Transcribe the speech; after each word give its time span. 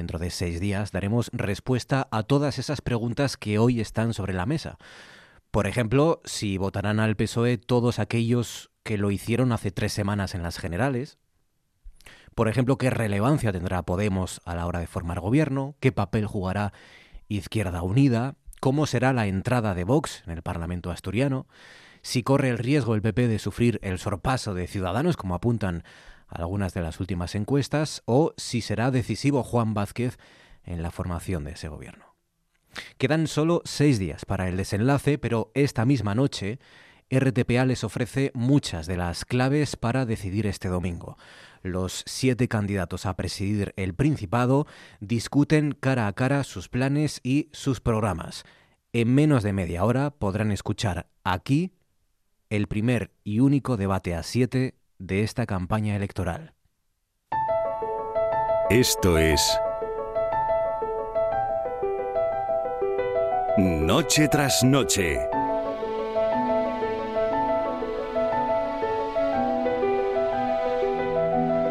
dentro 0.00 0.18
de 0.18 0.30
seis 0.30 0.60
días, 0.60 0.92
daremos 0.92 1.30
respuesta 1.34 2.08
a 2.10 2.22
todas 2.22 2.58
esas 2.58 2.80
preguntas 2.80 3.36
que 3.36 3.58
hoy 3.58 3.82
están 3.82 4.14
sobre 4.14 4.32
la 4.32 4.46
mesa. 4.46 4.78
Por 5.50 5.66
ejemplo, 5.66 6.22
si 6.24 6.56
votarán 6.56 7.00
al 7.00 7.16
PSOE 7.16 7.58
todos 7.58 7.98
aquellos 7.98 8.70
que 8.82 8.96
lo 8.96 9.10
hicieron 9.10 9.52
hace 9.52 9.70
tres 9.70 9.92
semanas 9.92 10.34
en 10.34 10.42
las 10.42 10.56
generales. 10.56 11.18
Por 12.34 12.48
ejemplo, 12.48 12.78
qué 12.78 12.88
relevancia 12.88 13.52
tendrá 13.52 13.82
Podemos 13.82 14.40
a 14.46 14.54
la 14.54 14.66
hora 14.66 14.80
de 14.80 14.86
formar 14.86 15.20
gobierno, 15.20 15.74
qué 15.80 15.92
papel 15.92 16.24
jugará 16.24 16.72
Izquierda 17.28 17.82
Unida, 17.82 18.36
cómo 18.58 18.86
será 18.86 19.12
la 19.12 19.26
entrada 19.26 19.74
de 19.74 19.84
Vox 19.84 20.22
en 20.24 20.32
el 20.32 20.42
Parlamento 20.42 20.90
asturiano, 20.90 21.46
si 22.00 22.22
corre 22.22 22.48
el 22.48 22.56
riesgo 22.56 22.94
el 22.94 23.02
PP 23.02 23.28
de 23.28 23.38
sufrir 23.38 23.78
el 23.82 23.98
sorpaso 23.98 24.54
de 24.54 24.66
Ciudadanos, 24.66 25.18
como 25.18 25.34
apuntan 25.34 25.84
algunas 26.30 26.74
de 26.74 26.82
las 26.82 27.00
últimas 27.00 27.34
encuestas, 27.34 28.02
o 28.06 28.32
si 28.36 28.60
será 28.60 28.90
decisivo 28.90 29.42
Juan 29.42 29.74
Vázquez 29.74 30.18
en 30.64 30.82
la 30.82 30.90
formación 30.90 31.44
de 31.44 31.52
ese 31.52 31.68
gobierno. 31.68 32.16
Quedan 32.98 33.26
solo 33.26 33.62
seis 33.64 33.98
días 33.98 34.24
para 34.24 34.48
el 34.48 34.56
desenlace, 34.56 35.18
pero 35.18 35.50
esta 35.54 35.84
misma 35.84 36.14
noche 36.14 36.58
RTPA 37.10 37.64
les 37.64 37.82
ofrece 37.82 38.30
muchas 38.34 38.86
de 38.86 38.96
las 38.96 39.24
claves 39.24 39.74
para 39.74 40.06
decidir 40.06 40.46
este 40.46 40.68
domingo. 40.68 41.18
Los 41.62 42.04
siete 42.06 42.46
candidatos 42.46 43.04
a 43.04 43.16
presidir 43.16 43.74
el 43.76 43.94
Principado 43.94 44.66
discuten 45.00 45.72
cara 45.72 46.06
a 46.06 46.12
cara 46.12 46.44
sus 46.44 46.68
planes 46.68 47.20
y 47.24 47.48
sus 47.52 47.80
programas. 47.80 48.44
En 48.92 49.12
menos 49.14 49.42
de 49.42 49.52
media 49.52 49.84
hora 49.84 50.10
podrán 50.10 50.52
escuchar 50.52 51.10
aquí 51.24 51.72
el 52.48 52.66
primer 52.66 53.12
y 53.24 53.40
único 53.40 53.76
debate 53.76 54.14
a 54.14 54.22
siete 54.22 54.74
de 55.00 55.22
esta 55.24 55.46
campaña 55.46 55.96
electoral. 55.96 56.54
Esto 58.70 59.18
es 59.18 59.58
Noche 63.58 64.28
tras 64.28 64.62
noche. 64.62 65.18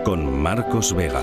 Con 0.03 0.41
Marcos 0.41 0.93
Vega. 0.93 1.21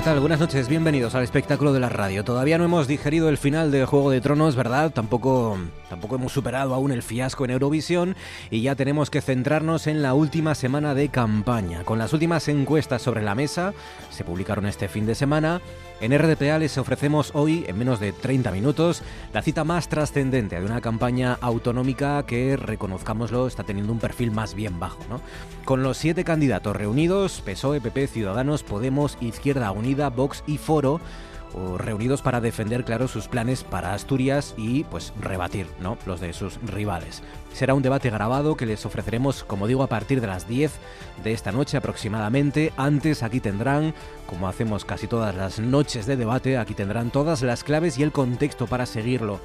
¿Qué 0.00 0.04
tal? 0.04 0.20
Buenas 0.20 0.40
noches, 0.40 0.66
bienvenidos 0.66 1.14
al 1.14 1.24
espectáculo 1.24 1.74
de 1.74 1.80
la 1.80 1.90
radio. 1.90 2.24
Todavía 2.24 2.56
no 2.56 2.64
hemos 2.64 2.88
digerido 2.88 3.28
el 3.28 3.36
final 3.36 3.70
de 3.70 3.84
Juego 3.84 4.10
de 4.10 4.22
Tronos, 4.22 4.56
¿verdad? 4.56 4.92
Tampoco, 4.92 5.58
tampoco 5.90 6.14
hemos 6.14 6.32
superado 6.32 6.72
aún 6.72 6.90
el 6.90 7.02
fiasco 7.02 7.44
en 7.44 7.50
Eurovisión 7.50 8.16
y 8.50 8.62
ya 8.62 8.74
tenemos 8.76 9.10
que 9.10 9.20
centrarnos 9.20 9.86
en 9.86 10.00
la 10.00 10.14
última 10.14 10.54
semana 10.54 10.94
de 10.94 11.10
campaña. 11.10 11.84
Con 11.84 11.98
las 11.98 12.14
últimas 12.14 12.48
encuestas 12.48 13.02
sobre 13.02 13.20
la 13.20 13.34
mesa, 13.34 13.74
se 14.08 14.24
publicaron 14.24 14.64
este 14.64 14.88
fin 14.88 15.04
de 15.04 15.14
semana, 15.14 15.60
en 16.00 16.18
RDPA 16.18 16.58
les 16.58 16.78
ofrecemos 16.78 17.32
hoy, 17.34 17.66
en 17.68 17.76
menos 17.76 18.00
de 18.00 18.12
30 18.12 18.52
minutos, 18.52 19.02
la 19.34 19.42
cita 19.42 19.64
más 19.64 19.90
trascendente 19.90 20.58
de 20.58 20.64
una 20.64 20.80
campaña 20.80 21.36
autonómica 21.42 22.24
que, 22.24 22.56
reconozcámoslo, 22.56 23.46
está 23.46 23.64
teniendo 23.64 23.92
un 23.92 23.98
perfil 23.98 24.30
más 24.30 24.54
bien 24.54 24.80
bajo. 24.80 25.00
¿no? 25.10 25.20
Con 25.66 25.82
los 25.82 25.98
siete 25.98 26.24
candidatos 26.24 26.74
reunidos, 26.74 27.42
PSOE, 27.42 27.82
PP, 27.82 28.06
Ciudadanos, 28.06 28.62
Podemos, 28.62 29.18
Izquierda 29.20 29.72
Unida, 29.72 29.89
Vox 29.94 30.42
y 30.46 30.58
Foro, 30.58 31.00
reunidos 31.78 32.22
para 32.22 32.40
defender, 32.40 32.84
claro, 32.84 33.08
sus 33.08 33.26
planes 33.26 33.64
para 33.64 33.92
Asturias 33.92 34.54
y, 34.56 34.84
pues, 34.84 35.12
rebatir, 35.20 35.66
¿no?, 35.80 35.98
los 36.06 36.20
de 36.20 36.32
sus 36.32 36.60
rivales. 36.62 37.22
Será 37.52 37.74
un 37.74 37.82
debate 37.82 38.08
grabado 38.10 38.56
que 38.56 38.66
les 38.66 38.86
ofreceremos, 38.86 39.42
como 39.42 39.66
digo, 39.66 39.82
a 39.82 39.88
partir 39.88 40.20
de 40.20 40.28
las 40.28 40.46
10 40.46 40.70
de 41.24 41.32
esta 41.32 41.50
noche 41.50 41.76
aproximadamente. 41.76 42.72
Antes 42.76 43.24
aquí 43.24 43.40
tendrán, 43.40 43.94
como 44.26 44.46
hacemos 44.46 44.84
casi 44.84 45.08
todas 45.08 45.34
las 45.34 45.58
noches 45.58 46.06
de 46.06 46.16
debate, 46.16 46.56
aquí 46.56 46.74
tendrán 46.74 47.10
todas 47.10 47.42
las 47.42 47.64
claves 47.64 47.98
y 47.98 48.04
el 48.04 48.12
contexto 48.12 48.68
para 48.68 48.86
seguirlo 48.86 49.40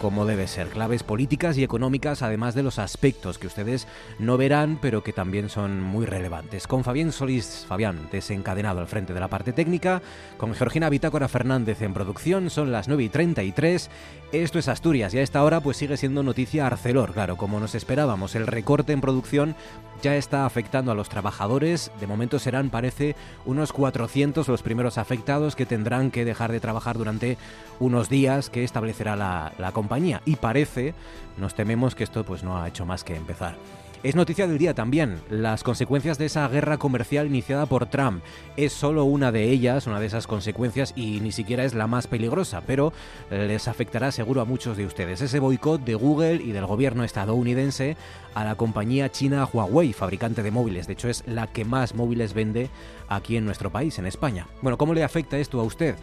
como 0.00 0.24
debe 0.24 0.46
ser, 0.46 0.68
claves 0.68 1.02
políticas 1.02 1.58
y 1.58 1.62
económicas, 1.62 2.22
además 2.22 2.54
de 2.54 2.62
los 2.62 2.78
aspectos 2.78 3.36
que 3.36 3.46
ustedes 3.46 3.86
no 4.18 4.38
verán, 4.38 4.78
pero 4.80 5.02
que 5.02 5.12
también 5.12 5.50
son 5.50 5.82
muy 5.82 6.06
relevantes. 6.06 6.66
Con 6.66 6.84
Fabián 6.84 7.12
Solís, 7.12 7.66
Fabián, 7.68 8.08
desencadenado 8.10 8.80
al 8.80 8.86
frente 8.86 9.12
de 9.12 9.20
la 9.20 9.28
parte 9.28 9.52
técnica, 9.52 10.00
con 10.38 10.54
Georgina 10.54 10.88
Bitácora 10.88 11.28
Fernández 11.28 11.82
en 11.82 11.92
producción, 11.92 12.48
son 12.48 12.72
las 12.72 12.88
9 12.88 13.04
y 13.04 13.08
33. 13.10 13.90
Esto 14.32 14.58
es 14.58 14.68
Asturias 14.68 15.12
y 15.12 15.18
a 15.18 15.22
esta 15.22 15.44
hora 15.44 15.60
pues 15.60 15.76
sigue 15.76 15.98
siendo 15.98 16.22
noticia 16.22 16.66
Arcelor, 16.66 17.12
claro, 17.12 17.36
como 17.36 17.60
nos 17.60 17.74
esperábamos, 17.74 18.34
el 18.34 18.46
recorte 18.46 18.94
en 18.94 19.02
producción 19.02 19.54
ya 20.02 20.16
está 20.16 20.46
afectando 20.46 20.92
a 20.92 20.94
los 20.94 21.08
trabajadores. 21.08 21.90
De 22.00 22.06
momento 22.06 22.38
serán, 22.38 22.70
parece, 22.70 23.16
unos 23.44 23.72
400 23.72 24.48
los 24.48 24.62
primeros 24.62 24.98
afectados 24.98 25.56
que 25.56 25.66
tendrán 25.66 26.10
que 26.10 26.24
dejar 26.24 26.52
de 26.52 26.60
trabajar 26.60 26.98
durante 26.98 27.38
unos 27.78 28.08
días 28.08 28.50
que 28.50 28.64
establecerá 28.64 29.16
la, 29.16 29.52
la 29.58 29.72
compañía. 29.72 30.22
Y 30.24 30.36
parece, 30.36 30.94
nos 31.36 31.54
tememos 31.54 31.94
que 31.94 32.04
esto 32.04 32.24
pues 32.24 32.42
no 32.42 32.60
ha 32.60 32.68
hecho 32.68 32.86
más 32.86 33.04
que 33.04 33.16
empezar. 33.16 33.56
Es 34.02 34.14
noticia 34.14 34.46
del 34.46 34.56
día 34.56 34.72
también, 34.72 35.20
las 35.28 35.62
consecuencias 35.62 36.16
de 36.16 36.24
esa 36.24 36.48
guerra 36.48 36.78
comercial 36.78 37.26
iniciada 37.26 37.66
por 37.66 37.84
Trump. 37.84 38.24
Es 38.56 38.72
solo 38.72 39.04
una 39.04 39.30
de 39.30 39.50
ellas, 39.50 39.86
una 39.86 40.00
de 40.00 40.06
esas 40.06 40.26
consecuencias, 40.26 40.94
y 40.96 41.20
ni 41.20 41.32
siquiera 41.32 41.64
es 41.64 41.74
la 41.74 41.86
más 41.86 42.06
peligrosa, 42.06 42.62
pero 42.66 42.94
les 43.30 43.68
afectará 43.68 44.10
seguro 44.10 44.40
a 44.40 44.46
muchos 44.46 44.78
de 44.78 44.86
ustedes. 44.86 45.20
Ese 45.20 45.38
boicot 45.38 45.84
de 45.84 45.96
Google 45.96 46.36
y 46.36 46.52
del 46.52 46.64
gobierno 46.64 47.04
estadounidense 47.04 47.98
a 48.32 48.42
la 48.46 48.54
compañía 48.54 49.12
china 49.12 49.44
Huawei, 49.44 49.92
fabricante 49.92 50.42
de 50.42 50.50
móviles. 50.50 50.86
De 50.86 50.94
hecho, 50.94 51.10
es 51.10 51.22
la 51.26 51.46
que 51.48 51.66
más 51.66 51.94
móviles 51.94 52.32
vende 52.32 52.70
aquí 53.06 53.36
en 53.36 53.44
nuestro 53.44 53.68
país, 53.68 53.98
en 53.98 54.06
España. 54.06 54.46
Bueno, 54.62 54.78
¿cómo 54.78 54.94
le 54.94 55.04
afecta 55.04 55.36
esto 55.36 55.60
a 55.60 55.64
usted? 55.64 55.94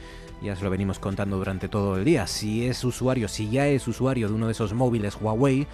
Ya 0.42 0.56
se 0.56 0.64
lo 0.64 0.70
venimos 0.70 1.00
contando 1.00 1.38
durante 1.38 1.68
todo 1.68 1.98
el 1.98 2.06
día. 2.06 2.28
Si 2.28 2.68
es 2.68 2.84
usuario, 2.84 3.28
si 3.28 3.50
ya 3.50 3.68
es 3.68 3.88
usuario 3.88 4.28
de 4.28 4.36
uno 4.36 4.46
de 4.46 4.52
esos 4.52 4.74
móviles 4.74 5.18
Huawei, 5.20 5.68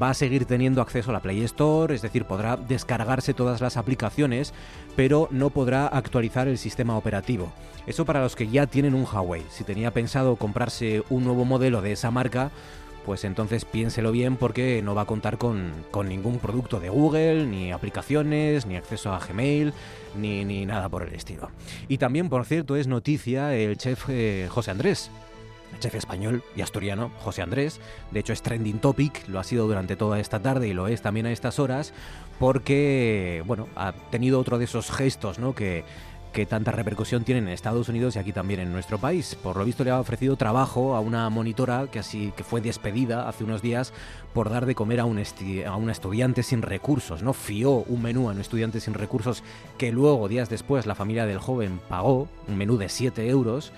va 0.00 0.10
a 0.10 0.14
seguir 0.14 0.46
teniendo 0.46 0.80
acceso 0.80 1.10
a 1.10 1.12
la 1.12 1.20
Play 1.20 1.42
Store, 1.44 1.94
es 1.94 2.02
decir, 2.02 2.24
podrá 2.24 2.56
descargarse 2.56 3.34
todas 3.34 3.60
las 3.60 3.76
aplicaciones, 3.76 4.52
pero 4.94 5.28
no 5.30 5.50
podrá 5.50 5.86
actualizar 5.86 6.48
el 6.48 6.58
sistema 6.58 6.96
operativo. 6.96 7.52
Eso 7.86 8.04
para 8.04 8.22
los 8.22 8.36
que 8.36 8.48
ya 8.48 8.66
tienen 8.66 8.94
un 8.94 9.06
Huawei. 9.06 9.42
Si 9.50 9.64
tenía 9.64 9.92
pensado 9.92 10.36
comprarse 10.36 11.02
un 11.10 11.24
nuevo 11.24 11.44
modelo 11.44 11.82
de 11.82 11.92
esa 11.92 12.10
marca, 12.10 12.50
pues 13.06 13.24
entonces 13.24 13.64
piénselo 13.64 14.10
bien 14.10 14.36
porque 14.36 14.82
no 14.82 14.96
va 14.96 15.02
a 15.02 15.06
contar 15.06 15.38
con, 15.38 15.72
ningún 16.04 16.40
producto 16.40 16.80
de 16.80 16.88
Google, 16.88 17.46
ni 17.46 17.70
aplicaciones, 17.70 18.66
ni 18.66 18.76
acceso 18.76 19.14
a 19.14 19.20
Gmail, 19.20 19.72
ni, 20.18 20.44
ni, 20.44 20.66
nada 20.66 20.88
por 20.88 21.04
el 21.04 21.14
estilo. 21.14 21.50
Y 21.88 21.98
también, 21.98 22.28
por 22.28 22.44
cierto, 22.44 22.74
es 22.74 22.88
noticia 22.88 23.54
el 23.54 23.76
chef 23.78 24.06
eh, 24.08 24.48
José 24.50 24.72
Andrés, 24.72 25.12
el 25.72 25.78
chef 25.78 25.94
español 25.94 26.42
y 26.56 26.62
asturiano, 26.62 27.12
José 27.20 27.42
Andrés. 27.42 27.80
De 28.10 28.18
hecho, 28.20 28.32
es 28.32 28.42
trending 28.42 28.80
topic, 28.80 29.28
lo 29.28 29.38
ha 29.38 29.44
sido 29.44 29.68
durante 29.68 29.94
toda 29.94 30.18
esta 30.18 30.40
tarde 30.40 30.66
y 30.66 30.74
lo 30.74 30.88
es 30.88 31.00
también 31.00 31.26
a 31.26 31.32
estas 31.32 31.60
horas, 31.60 31.94
porque, 32.40 33.44
bueno, 33.46 33.68
ha 33.76 33.92
tenido 34.10 34.40
otro 34.40 34.58
de 34.58 34.64
esos 34.64 34.90
gestos, 34.90 35.38
¿no? 35.38 35.54
Que, 35.54 35.84
que 36.36 36.44
tanta 36.44 36.70
repercusión 36.70 37.24
tienen 37.24 37.44
en 37.44 37.54
Estados 37.54 37.88
Unidos 37.88 38.14
y 38.14 38.18
aquí 38.18 38.30
también 38.30 38.60
en 38.60 38.70
nuestro 38.70 38.98
país. 38.98 39.38
Por 39.42 39.56
lo 39.56 39.64
visto 39.64 39.84
le 39.84 39.90
ha 39.90 39.98
ofrecido 39.98 40.36
trabajo 40.36 40.94
a 40.94 41.00
una 41.00 41.30
monitora 41.30 41.86
que 41.90 41.98
así 41.98 42.30
que 42.36 42.44
fue 42.44 42.60
despedida 42.60 43.26
hace 43.26 43.42
unos 43.42 43.62
días 43.62 43.94
por 44.34 44.50
dar 44.50 44.66
de 44.66 44.74
comer 44.74 45.00
a 45.00 45.06
un, 45.06 45.18
a 45.66 45.76
un 45.76 45.88
estudiante 45.88 46.42
sin 46.42 46.60
recursos, 46.60 47.22
¿no? 47.22 47.32
Fió 47.32 47.70
un 47.70 48.02
menú 48.02 48.28
a 48.28 48.32
un 48.32 48.40
estudiante 48.42 48.80
sin 48.80 48.92
recursos 48.92 49.42
que 49.78 49.90
luego, 49.92 50.28
días 50.28 50.50
después, 50.50 50.84
la 50.84 50.94
familia 50.94 51.24
del 51.24 51.38
joven 51.38 51.80
pagó, 51.88 52.28
un 52.48 52.58
menú 52.58 52.76
de 52.76 52.90
7 52.90 53.26
euros 53.30 53.72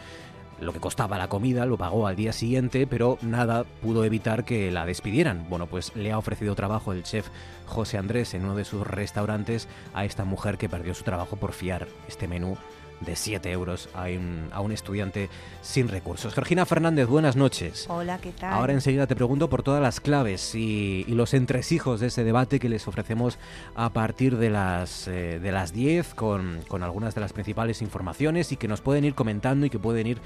lo 0.61 0.73
que 0.73 0.81
costaba 0.81 1.19
la 1.19 1.29
comida, 1.29 1.67
lo 1.67 1.77
pagó 1.77 2.07
al 2.07 2.17
día 2.17 2.33
siguiente, 2.33 2.87
pero 2.87 3.19
nada 3.23 3.65
pudo 3.83 4.05
evitar 4.05 4.45
que 4.45 4.71
la 4.71 4.87
despidieran. 4.87 5.47
Bueno, 5.49 5.67
pues 5.67 5.95
le 5.95 6.13
ha 6.13 6.19
ofrecido 6.19 6.55
trabajo 6.55 6.93
el 6.93 7.03
chef 7.03 7.29
José 7.67 7.99
Andrés 7.99 8.35
en 8.35 8.45
uno 8.45 8.55
de 8.55 8.65
sus 8.65 8.87
restaurantes 8.87 9.69
a 9.95 10.05
esta 10.05 10.25
mujer 10.25 10.59
que 10.59 10.69
perdió 10.69 10.95
su 10.95 11.05
trabajo 11.05 11.37
por 11.37 11.53
fiar 11.53 11.87
este 12.09 12.29
menú 12.29 12.57
de 13.01 13.17
7 13.17 13.51
euros 13.51 13.89
a 13.95 14.05
un, 14.05 14.49
a 14.53 14.61
un 14.61 14.73
estudiante 14.73 15.29
sin 15.63 15.89
recursos. 15.89 16.35
Georgina 16.35 16.67
Fernández, 16.67 17.07
buenas 17.07 17.37
noches. 17.37 17.87
Hola, 17.89 18.19
¿qué 18.19 18.33
tal? 18.33 18.53
Ahora 18.53 18.73
enseguida 18.73 19.07
te 19.07 19.17
pregunto 19.17 19.49
por 19.49 19.63
todas 19.63 19.83
las 19.83 20.01
claves 20.01 20.55
y, 20.55 21.05
y 21.07 21.13
los 21.13 21.35
entresijos 21.35 22.01
de 22.01 22.09
ese 22.09 22.25
debate 22.25 22.59
que 22.59 22.69
les 22.69 22.87
ofrecemos 22.89 23.39
a 23.75 23.91
partir 23.91 24.37
de 24.37 24.51
las, 24.51 25.09
eh, 25.09 25.39
de 25.41 25.53
las 25.53 25.73
10 25.73 26.15
con, 26.15 26.61
con, 26.69 26.83
algunas 26.83 27.15
de 27.15 27.21
las 27.21 27.33
principales 27.33 27.83
informaciones 27.83 28.53
y 28.53 28.57
que 28.57 28.69
nos 28.69 28.81
pueden 28.81 29.05
ir 29.05 29.15
comentando 29.15 29.67
y 29.67 29.71
que 29.71 29.79
pueden 29.79 30.07
ir 30.07 30.19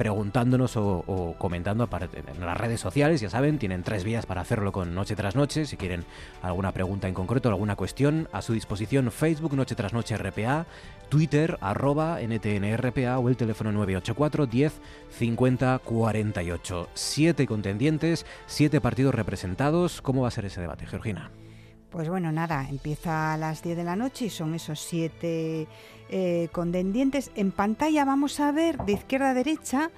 preguntándonos 0.00 0.78
o, 0.78 1.34
comentando 1.36 1.86
en 2.14 2.40
las 2.40 2.56
redes 2.56 2.80
sociales. 2.80 3.20
Ya 3.20 3.28
saben, 3.28 3.58
tienen 3.58 3.82
tres 3.82 4.02
vías 4.02 4.24
para 4.24 4.40
hacerlo 4.40 4.72
con 4.72 4.94
Noche 4.94 5.14
tras 5.14 5.36
Noche. 5.36 5.66
Si 5.66 5.76
quieren 5.76 6.06
alguna 6.40 6.72
pregunta 6.72 7.06
en 7.06 7.12
concreto, 7.12 7.50
alguna 7.50 7.76
cuestión, 7.76 8.26
a 8.32 8.40
su 8.40 8.54
disposición 8.54 9.10
Facebook 9.10 9.54
Noche 9.54 9.74
tras 9.74 9.92
Noche 9.92 10.16
RPA, 10.16 10.64
Twitter 11.10 11.58
arroba 11.60 12.18
NTNRPA 12.22 13.18
o 13.18 13.28
el 13.28 13.36
teléfono 13.36 13.72
984 13.72 14.46
10 14.46 14.80
50 15.18 15.78
48. 15.80 16.88
Siete 16.94 17.46
contendientes, 17.46 18.24
siete 18.46 18.80
partidos 18.80 19.14
representados. 19.14 20.00
¿Cómo 20.00 20.22
va 20.22 20.28
a 20.28 20.30
ser 20.30 20.46
ese 20.46 20.62
debate, 20.62 20.86
Georgina? 20.86 21.30
Pues 21.90 22.08
bueno, 22.08 22.30
nada, 22.30 22.68
empieza 22.70 23.34
a 23.34 23.36
las 23.36 23.62
10 23.62 23.76
de 23.76 23.84
la 23.84 23.96
noche 23.96 24.26
y 24.26 24.30
son 24.30 24.54
esos 24.54 24.78
siete 24.78 25.66
eh, 26.08 26.48
contendientes. 26.52 27.32
En 27.34 27.50
pantalla 27.50 28.04
vamos 28.04 28.38
a 28.38 28.52
ver 28.52 28.78
de 28.78 28.92
izquierda 28.92 29.30
a 29.30 29.34
derecha 29.34 29.90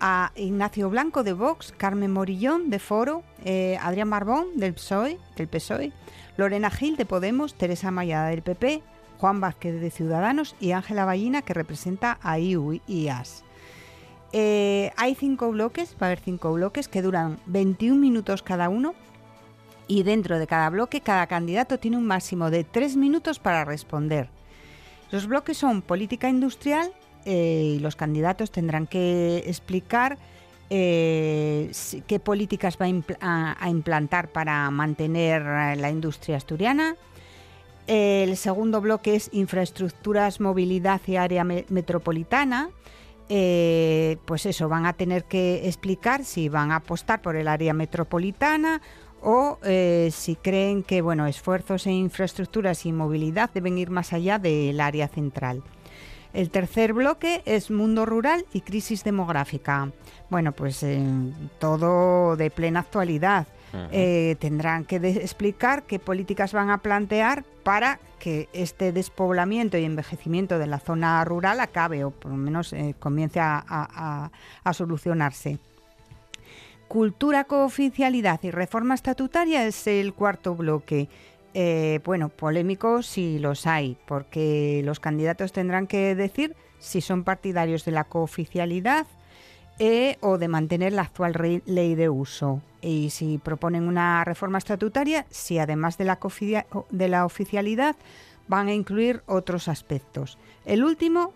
a 0.00 0.32
Ignacio 0.36 0.90
Blanco 0.90 1.22
de 1.24 1.32
Vox, 1.32 1.72
Carmen 1.76 2.12
Morillón 2.12 2.68
de 2.68 2.78
Foro, 2.78 3.22
eh, 3.44 3.78
Adrián 3.80 4.10
Barbón 4.10 4.56
del 4.56 4.74
PSOE, 4.74 5.18
del 5.36 5.48
PSOE, 5.48 5.92
Lorena 6.36 6.70
Gil 6.70 6.96
de 6.96 7.06
Podemos, 7.06 7.54
Teresa 7.54 7.90
Mayada 7.90 8.28
del 8.28 8.42
PP, 8.42 8.82
Juan 9.18 9.40
Vázquez 9.40 9.80
de 9.80 9.90
Ciudadanos 9.90 10.56
y 10.60 10.72
Ángela 10.72 11.06
Ballina 11.06 11.40
que 11.40 11.54
representa 11.54 12.18
a 12.22 12.38
IU 12.38 12.80
y. 12.86 13.08
Eh, 14.32 14.92
hay 14.96 15.14
cinco 15.14 15.50
bloques, 15.50 15.96
va 16.00 16.06
a 16.06 16.10
haber 16.10 16.20
cinco 16.20 16.52
bloques 16.52 16.86
que 16.86 17.02
duran 17.02 17.38
21 17.46 17.98
minutos 17.98 18.42
cada 18.42 18.68
uno 18.68 18.94
y 19.90 20.04
dentro 20.04 20.38
de 20.38 20.46
cada 20.46 20.70
bloque 20.70 21.00
cada 21.00 21.26
candidato 21.26 21.80
tiene 21.80 21.96
un 21.96 22.06
máximo 22.06 22.48
de 22.48 22.62
tres 22.62 22.96
minutos 22.96 23.40
para 23.40 23.64
responder. 23.64 24.28
Los 25.10 25.26
bloques 25.26 25.58
son 25.58 25.82
política 25.82 26.28
industrial 26.28 26.92
eh, 27.24 27.74
y 27.74 27.80
los 27.80 27.96
candidatos 27.96 28.52
tendrán 28.52 28.86
que 28.86 29.38
explicar 29.46 30.16
eh, 30.70 31.72
qué 32.06 32.20
políticas 32.20 32.78
va 32.80 32.84
a, 32.86 32.88
impl 32.88 33.14
a, 33.20 33.56
a, 33.58 33.68
implantar 33.68 34.30
para 34.30 34.70
mantener 34.70 35.42
la 35.76 35.90
industria 35.90 36.36
asturiana. 36.36 36.94
El 37.88 38.36
segundo 38.36 38.80
bloque 38.80 39.16
es 39.16 39.28
infraestructuras, 39.32 40.38
movilidad 40.38 41.00
y 41.08 41.16
área 41.16 41.42
me 41.42 41.66
metropolitana. 41.68 42.70
Eh, 43.28 44.18
pues 44.24 44.46
eso, 44.46 44.68
van 44.68 44.86
a 44.86 44.92
tener 44.92 45.24
que 45.24 45.68
explicar 45.68 46.24
si 46.24 46.48
van 46.48 46.70
a 46.70 46.76
apostar 46.76 47.22
por 47.22 47.34
el 47.34 47.48
área 47.48 47.72
metropolitana 47.72 48.80
o 49.22 49.58
eh, 49.62 50.10
si 50.12 50.36
creen 50.36 50.82
que 50.82 51.02
bueno, 51.02 51.26
esfuerzos 51.26 51.86
en 51.86 51.92
infraestructuras 51.92 52.86
y 52.86 52.92
movilidad 52.92 53.50
deben 53.52 53.78
ir 53.78 53.90
más 53.90 54.12
allá 54.12 54.38
del 54.38 54.80
área 54.80 55.08
central. 55.08 55.62
El 56.32 56.50
tercer 56.50 56.92
bloque 56.92 57.42
es 57.44 57.70
mundo 57.70 58.06
rural 58.06 58.46
y 58.52 58.60
crisis 58.60 59.02
demográfica. 59.02 59.90
Bueno, 60.28 60.52
pues 60.52 60.82
eh, 60.82 61.02
todo 61.58 62.36
de 62.36 62.50
plena 62.50 62.80
actualidad. 62.80 63.46
Uh 63.72 63.76
-huh. 63.76 63.88
eh, 63.92 64.36
tendrán 64.40 64.84
que 64.84 64.96
explicar 64.96 65.84
qué 65.84 66.00
políticas 66.00 66.52
van 66.52 66.70
a 66.70 66.78
plantear 66.78 67.44
para 67.62 68.00
que 68.18 68.48
este 68.52 68.90
despoblamiento 68.90 69.78
y 69.78 69.84
envejecimiento 69.84 70.58
de 70.58 70.66
la 70.66 70.80
zona 70.80 71.24
rural 71.24 71.60
acabe 71.60 72.02
o 72.02 72.10
por 72.10 72.32
lo 72.32 72.36
menos 72.36 72.72
eh, 72.72 72.96
comience 72.98 73.38
a, 73.38 73.62
a, 73.68 74.30
a 74.64 74.72
solucionarse. 74.72 75.60
Cultura, 76.90 77.44
cooficialidad 77.44 78.40
y 78.42 78.50
reforma 78.50 78.96
estatutaria 78.96 79.64
es 79.64 79.86
el 79.86 80.12
cuarto 80.12 80.56
bloque. 80.56 81.08
Eh, 81.54 82.00
bueno, 82.04 82.30
polémicos 82.30 83.06
si 83.06 83.38
los 83.38 83.64
hay, 83.68 83.96
porque 84.08 84.82
los 84.84 84.98
candidatos 84.98 85.52
tendrán 85.52 85.86
que 85.86 86.16
decir 86.16 86.56
si 86.80 87.00
son 87.00 87.22
partidarios 87.22 87.84
de 87.84 87.92
la 87.92 88.02
cooficialidad 88.02 89.06
eh, 89.78 90.16
o 90.20 90.36
de 90.36 90.48
mantener 90.48 90.92
la 90.92 91.02
actual 91.02 91.62
ley 91.64 91.94
de 91.94 92.08
uso. 92.08 92.60
Y 92.82 93.10
si 93.10 93.38
proponen 93.38 93.86
una 93.86 94.24
reforma 94.24 94.58
estatutaria, 94.58 95.26
si 95.30 95.60
además 95.60 95.96
de 95.96 96.06
la, 96.06 96.18
de 96.90 97.08
la 97.08 97.24
oficialidad 97.24 97.94
van 98.48 98.66
a 98.66 98.74
incluir 98.74 99.22
otros 99.26 99.68
aspectos. 99.68 100.38
El 100.64 100.82
último 100.82 101.34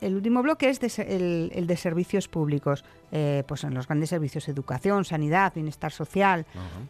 el 0.00 0.14
último 0.14 0.42
bloque 0.42 0.68
es 0.68 0.80
de, 0.80 0.88
el, 1.04 1.50
el, 1.54 1.66
de 1.66 1.76
servicios 1.76 2.28
públicos, 2.28 2.84
eh, 3.12 3.42
pues 3.46 3.64
en 3.64 3.74
los 3.74 3.86
grandes 3.86 4.10
servicios, 4.10 4.48
educación, 4.48 5.04
sanidad, 5.04 5.52
bienestar 5.54 5.92
social. 5.92 6.46
Uh 6.54 6.58
-huh. 6.58 6.88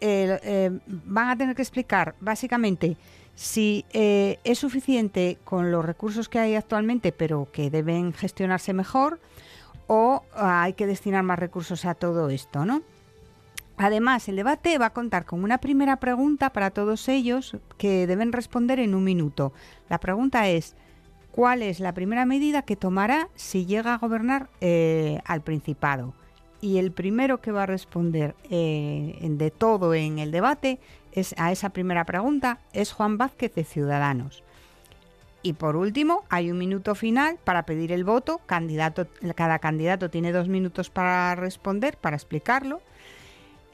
eh, 0.00 0.40
eh, 0.42 0.78
van 0.86 1.30
a 1.30 1.36
tener 1.36 1.54
que 1.54 1.62
explicar 1.62 2.14
básicamente 2.20 2.96
si 3.34 3.84
eh, 3.92 4.38
es 4.42 4.58
suficiente 4.58 5.38
con 5.44 5.70
los 5.70 5.84
recursos 5.84 6.28
que 6.28 6.40
hay 6.40 6.56
actualmente, 6.56 7.12
pero 7.12 7.48
que 7.52 7.70
deben 7.70 8.12
gestionarse 8.12 8.72
mejor, 8.72 9.20
o 9.86 10.22
hay 10.34 10.72
que 10.72 10.86
destinar 10.86 11.22
más 11.22 11.38
recursos 11.38 11.84
a 11.84 11.94
todo 11.94 12.30
esto, 12.30 12.64
¿no? 12.64 12.82
Además, 13.76 14.28
el 14.28 14.34
debate 14.34 14.76
va 14.76 14.86
a 14.86 14.92
contar 14.92 15.24
con 15.24 15.44
una 15.44 15.58
primera 15.58 15.98
pregunta 15.98 16.50
para 16.50 16.70
todos 16.70 17.08
ellos 17.08 17.56
que 17.76 18.08
deben 18.08 18.32
responder 18.32 18.80
en 18.80 18.92
un 18.96 19.04
minuto. 19.04 19.52
La 19.88 20.00
pregunta 20.00 20.48
es, 20.48 20.74
cuál 21.30 21.62
es 21.62 21.80
la 21.80 21.94
primera 21.94 22.24
medida 22.24 22.62
que 22.62 22.76
tomará 22.76 23.28
si 23.34 23.66
llega 23.66 23.94
a 23.94 23.98
gobernar 23.98 24.48
eh, 24.60 25.20
al 25.24 25.42
Principado. 25.42 26.14
Y 26.60 26.78
el 26.78 26.90
primero 26.90 27.40
que 27.40 27.52
va 27.52 27.62
a 27.62 27.66
responder 27.66 28.34
eh, 28.50 29.16
de 29.22 29.50
todo 29.50 29.94
en 29.94 30.18
el 30.18 30.32
debate 30.32 30.80
es 31.12 31.34
a 31.38 31.52
esa 31.52 31.70
primera 31.70 32.04
pregunta 32.04 32.58
es 32.72 32.92
Juan 32.92 33.16
Vázquez 33.16 33.54
de 33.54 33.64
Ciudadanos. 33.64 34.42
Y 35.42 35.52
por 35.52 35.76
último, 35.76 36.24
hay 36.28 36.50
un 36.50 36.58
minuto 36.58 36.94
final 36.94 37.38
para 37.44 37.62
pedir 37.64 37.92
el 37.92 38.04
voto. 38.04 38.40
Candidato, 38.46 39.06
cada 39.36 39.60
candidato 39.60 40.10
tiene 40.10 40.32
dos 40.32 40.48
minutos 40.48 40.90
para 40.90 41.34
responder, 41.36 41.96
para 41.96 42.16
explicarlo. 42.16 42.80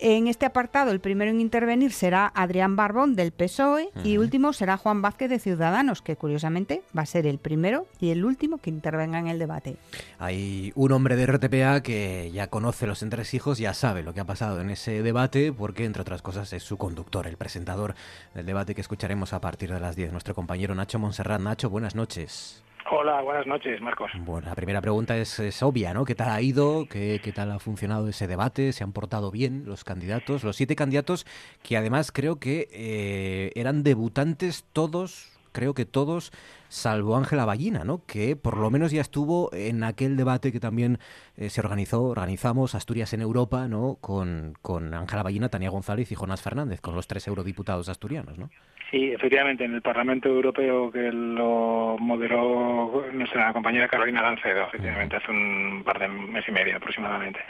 En 0.06 0.26
este 0.26 0.44
apartado, 0.44 0.90
el 0.90 1.00
primero 1.00 1.30
en 1.30 1.40
intervenir 1.40 1.90
será 1.90 2.30
Adrián 2.34 2.76
Barbón 2.76 3.16
del 3.16 3.32
PSOE 3.32 3.84
uh 3.84 3.98
-huh. 3.98 4.06
y 4.06 4.18
último 4.18 4.52
será 4.52 4.76
Juan 4.76 5.00
Vázquez 5.00 5.30
de 5.30 5.38
Ciudadanos, 5.38 6.02
que 6.02 6.14
curiosamente 6.14 6.82
va 6.94 7.00
a 7.00 7.06
ser 7.06 7.26
el 7.26 7.38
primero 7.38 7.86
y 7.98 8.10
el 8.10 8.26
último 8.26 8.58
que 8.58 8.68
intervenga 8.68 9.18
en 9.18 9.28
el 9.28 9.38
debate. 9.38 9.76
Hay 10.18 10.72
un 10.74 10.92
hombre 10.92 11.16
de 11.16 11.24
RTPA 11.24 11.80
que 11.80 12.30
ya 12.34 12.48
conoce 12.48 12.86
los 12.86 13.02
entresijos, 13.02 13.56
ya 13.56 13.72
sabe 13.72 14.02
lo 14.02 14.12
que 14.12 14.20
ha 14.20 14.26
pasado 14.26 14.60
en 14.60 14.68
ese 14.68 15.02
debate, 15.02 15.54
porque 15.54 15.86
entre 15.86 16.02
otras 16.02 16.20
cosas 16.20 16.52
es 16.52 16.62
su 16.62 16.76
conductor, 16.76 17.26
el 17.26 17.38
presentador 17.38 17.94
del 18.34 18.44
debate 18.44 18.74
que 18.74 18.82
escucharemos 18.82 19.32
a 19.32 19.40
partir 19.40 19.72
de 19.72 19.80
las 19.80 19.96
10. 19.96 20.12
Nuestro 20.12 20.34
compañero 20.34 20.74
Nacho 20.74 20.98
Monserrat. 20.98 21.40
Nacho, 21.40 21.70
buenas 21.70 21.94
noches. 21.94 22.62
Hola, 22.90 23.22
buenas 23.22 23.46
noches, 23.46 23.81
Marcos. 23.81 24.10
Bueno, 24.20 24.48
la 24.48 24.54
primera 24.54 24.82
pregunta 24.82 25.16
es, 25.16 25.38
es 25.38 25.62
obvia, 25.62 25.94
¿no? 25.94 26.04
¿Qué 26.04 26.14
tal 26.14 26.28
ha 26.28 26.40
ido? 26.42 26.86
¿Qué, 26.88 27.20
¿Qué, 27.22 27.32
tal 27.32 27.50
ha 27.50 27.58
funcionado 27.58 28.08
ese 28.08 28.26
debate? 28.26 28.72
¿Se 28.72 28.84
han 28.84 28.92
portado 28.92 29.30
bien 29.30 29.64
los 29.64 29.85
candidatos? 29.85 30.44
Los 30.44 30.56
siete 30.56 30.76
candidatos 30.76 31.25
que 31.62 31.78
además 31.78 32.12
creo 32.12 32.38
que 32.38 32.68
eh, 32.73 33.52
eran 33.54 33.85
debutantes 33.85 34.66
todos, 34.73 35.34
creo 35.54 35.73
que 35.73 35.87
todos, 35.87 36.32
salvo 36.68 37.16
Ángela 37.16 37.46
Ballina, 37.46 37.84
¿no? 37.84 38.02
Que 38.06 38.37
por 38.37 38.58
lo 38.58 38.70
menos 38.70 38.92
ya 38.92 39.00
estuvo 39.00 39.49
en 39.54 39.84
aquel 39.84 40.18
debate 40.18 40.52
que 40.52 40.61
también 40.61 40.99
eh, 41.38 41.49
se 41.49 41.61
organizó, 41.62 42.02
organizamos 42.02 42.75
Asturias 42.75 43.14
en 43.14 43.23
Europa, 43.23 43.68
¿no? 43.68 43.96
Con 44.00 44.54
Ángela 44.92 45.23
Ballina, 45.23 45.49
Tania 45.49 45.70
González 45.70 46.12
y 46.12 46.14
Jonás 46.14 46.42
Fernández, 46.42 46.80
con 46.82 46.94
los 46.94 47.06
tres 47.06 47.26
eurodiputados 47.28 47.88
asturianos, 47.88 48.37
¿no? 48.37 48.50
Sí, 48.90 49.12
efectivamente, 49.12 49.64
en 49.64 49.75
el 49.75 49.82
Parlamento 49.82 50.28
Europeo 50.28 50.90
que 50.90 51.11
lo 51.11 51.96
moderó 51.99 53.04
nuestra 53.12 53.52
compañera 53.52 53.88
Carolina 53.88 54.23
Lancedo, 54.23 54.66
efectivamente, 54.68 55.16
hace 55.16 55.30
un 55.30 55.82
par 55.84 55.99
de 55.99 56.06
meses 56.06 56.49
y 56.49 56.52
medio 56.52 56.76
aproximadamente. 56.76 57.40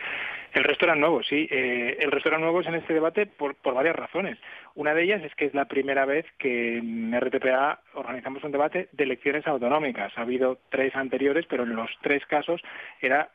El 0.54 0.62
resto 0.62 0.84
eran 0.84 1.00
nuevos, 1.00 1.26
sí. 1.26 1.48
Eh, 1.50 1.98
el 1.98 2.12
resto 2.12 2.28
eran 2.28 2.40
nuevos 2.40 2.64
en 2.66 2.76
este 2.76 2.94
debate 2.94 3.26
por, 3.26 3.56
varias 3.74 3.96
razones. 3.96 4.38
Una 4.76 4.94
de 4.94 5.02
ellas 5.02 5.20
es 5.24 5.34
que 5.34 5.46
es 5.46 5.54
la 5.54 5.64
primera 5.64 6.04
vez 6.04 6.26
que 6.38 6.78
en 6.78 7.12
RTPA 7.12 7.80
organizamos 7.94 8.44
un 8.44 8.52
debate 8.52 8.88
de 8.92 9.04
elecciones 9.04 9.44
autonómicas. 9.48 10.16
Ha 10.16 10.20
habido 10.20 10.60
tres 10.68 10.94
anteriores, 10.94 11.44
pero 11.48 11.64
en 11.64 11.74
los 11.74 11.90
tres 12.02 12.24
casos 12.26 12.62
era 13.00 13.30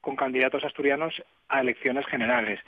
con 0.00 0.16
candidatos 0.16 0.64
asturianos 0.64 1.14
a 1.48 1.60
elecciones 1.60 2.04
generales. 2.06 2.58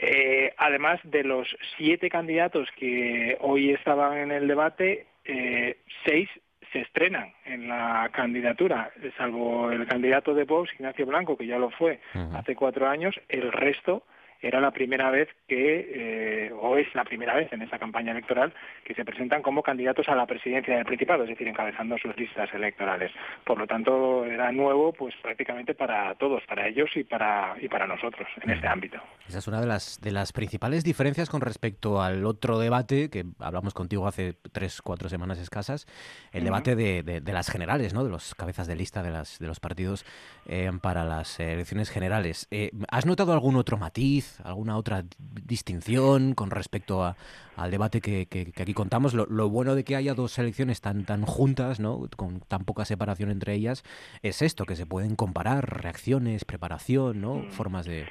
Eh, 0.00 0.54
además 0.56 1.00
de 1.02 1.24
los 1.24 1.56
siete 1.76 2.08
candidatos 2.08 2.68
que 2.76 3.36
hoy 3.40 3.72
estaban 3.72 4.16
en 4.16 4.30
el 4.30 4.46
debate, 4.46 5.06
eh, 5.24 5.78
seis 6.04 6.28
se 6.72 6.80
estrenan 6.80 7.32
en 7.44 7.68
la 7.68 8.10
candidatura, 8.12 8.90
salvo 9.16 9.70
el 9.70 9.86
candidato 9.86 10.34
de 10.34 10.44
Vox, 10.44 10.72
Ignacio 10.74 11.06
Blanco, 11.06 11.36
que 11.36 11.46
ya 11.46 11.58
lo 11.58 11.70
fue 11.70 12.00
uh 12.14 12.18
-huh. 12.18 12.38
hace 12.38 12.54
cuatro 12.54 12.88
años, 12.88 13.14
el 13.28 13.52
resto 13.52 14.02
era 14.44 14.60
la 14.60 14.70
primera 14.72 15.10
vez 15.10 15.28
que, 15.48 16.46
eh, 16.46 16.52
o 16.52 16.76
es 16.76 16.86
la 16.94 17.04
primera 17.04 17.34
vez 17.34 17.50
en 17.52 17.62
esta 17.62 17.78
campaña 17.78 18.12
electoral, 18.12 18.52
que 18.84 18.94
se 18.94 19.04
presentan 19.04 19.42
como 19.42 19.62
candidatos 19.62 20.08
a 20.08 20.14
la 20.14 20.26
presidencia 20.26 20.76
del 20.76 20.84
Principado, 20.84 21.22
es 21.22 21.30
decir, 21.30 21.48
encabezando 21.48 21.96
sus 21.98 22.14
listas 22.16 22.52
electorales. 22.52 23.10
Por 23.44 23.58
lo 23.58 23.66
tanto, 23.66 24.24
era 24.26 24.52
nuevo 24.52 24.92
pues 24.92 25.14
prácticamente 25.22 25.74
para 25.74 26.14
todos, 26.16 26.42
para 26.46 26.68
ellos 26.68 26.90
y 26.94 27.04
para, 27.04 27.56
y 27.60 27.68
para 27.68 27.86
nosotros 27.86 28.28
en 28.42 28.50
este 28.50 28.68
ámbito. 28.68 28.98
Esa 29.26 29.38
es 29.38 29.48
una 29.48 29.60
de 29.60 29.66
las, 29.66 30.00
de 30.02 30.12
las 30.12 30.32
principales 30.32 30.84
diferencias 30.84 31.30
con 31.30 31.40
respecto 31.40 32.02
al 32.02 32.26
otro 32.26 32.58
debate 32.58 33.08
que 33.08 33.24
hablamos 33.38 33.72
contigo 33.72 34.06
hace 34.06 34.34
tres, 34.52 34.82
cuatro 34.82 35.08
semanas 35.08 35.38
escasas, 35.38 35.86
el 36.32 36.44
debate 36.44 36.76
de, 36.76 37.02
de, 37.02 37.32
las 37.32 37.50
generales, 37.50 37.94
¿no? 37.94 38.04
de 38.04 38.10
los 38.10 38.34
cabezas 38.34 38.66
de 38.66 38.76
lista 38.76 39.02
de, 39.02 39.10
las, 39.10 39.38
de 39.38 39.46
los 39.46 39.60
partidos 39.60 40.04
eh, 40.46 40.70
para 40.82 41.04
las 41.04 41.40
elecciones 41.40 41.90
generales. 41.90 42.46
Eh, 42.50 42.70
¿Has 42.90 43.06
notado 43.06 43.32
algún 43.32 43.56
otro 43.56 43.78
matiz, 43.78 44.33
alguna 44.40 44.76
otra 44.76 45.04
distinción 45.18 46.34
con 46.34 46.50
respecto 46.50 47.04
a, 47.04 47.16
al 47.56 47.70
debate 47.70 48.00
que, 48.00 48.26
que, 48.26 48.52
aquí 48.60 48.74
contamos? 48.74 49.14
Lo, 49.14 49.26
lo, 49.26 49.48
bueno 49.48 49.74
de 49.74 49.84
que 49.84 49.96
haya 49.96 50.14
dos 50.14 50.38
elecciones 50.38 50.80
tan, 50.80 51.04
tan 51.04 51.22
juntas, 51.22 51.80
¿no? 51.80 52.08
con 52.16 52.40
tan 52.40 52.64
poca 52.64 52.84
separación 52.84 53.30
entre 53.30 53.54
ellas, 53.54 53.84
es 54.22 54.42
esto, 54.42 54.64
que 54.64 54.76
se 54.76 54.86
pueden 54.86 55.16
comparar 55.16 55.82
reacciones, 55.82 56.44
preparación, 56.44 57.20
¿no? 57.20 57.36
Mm. 57.36 57.50
formas 57.50 57.86
de, 57.86 58.06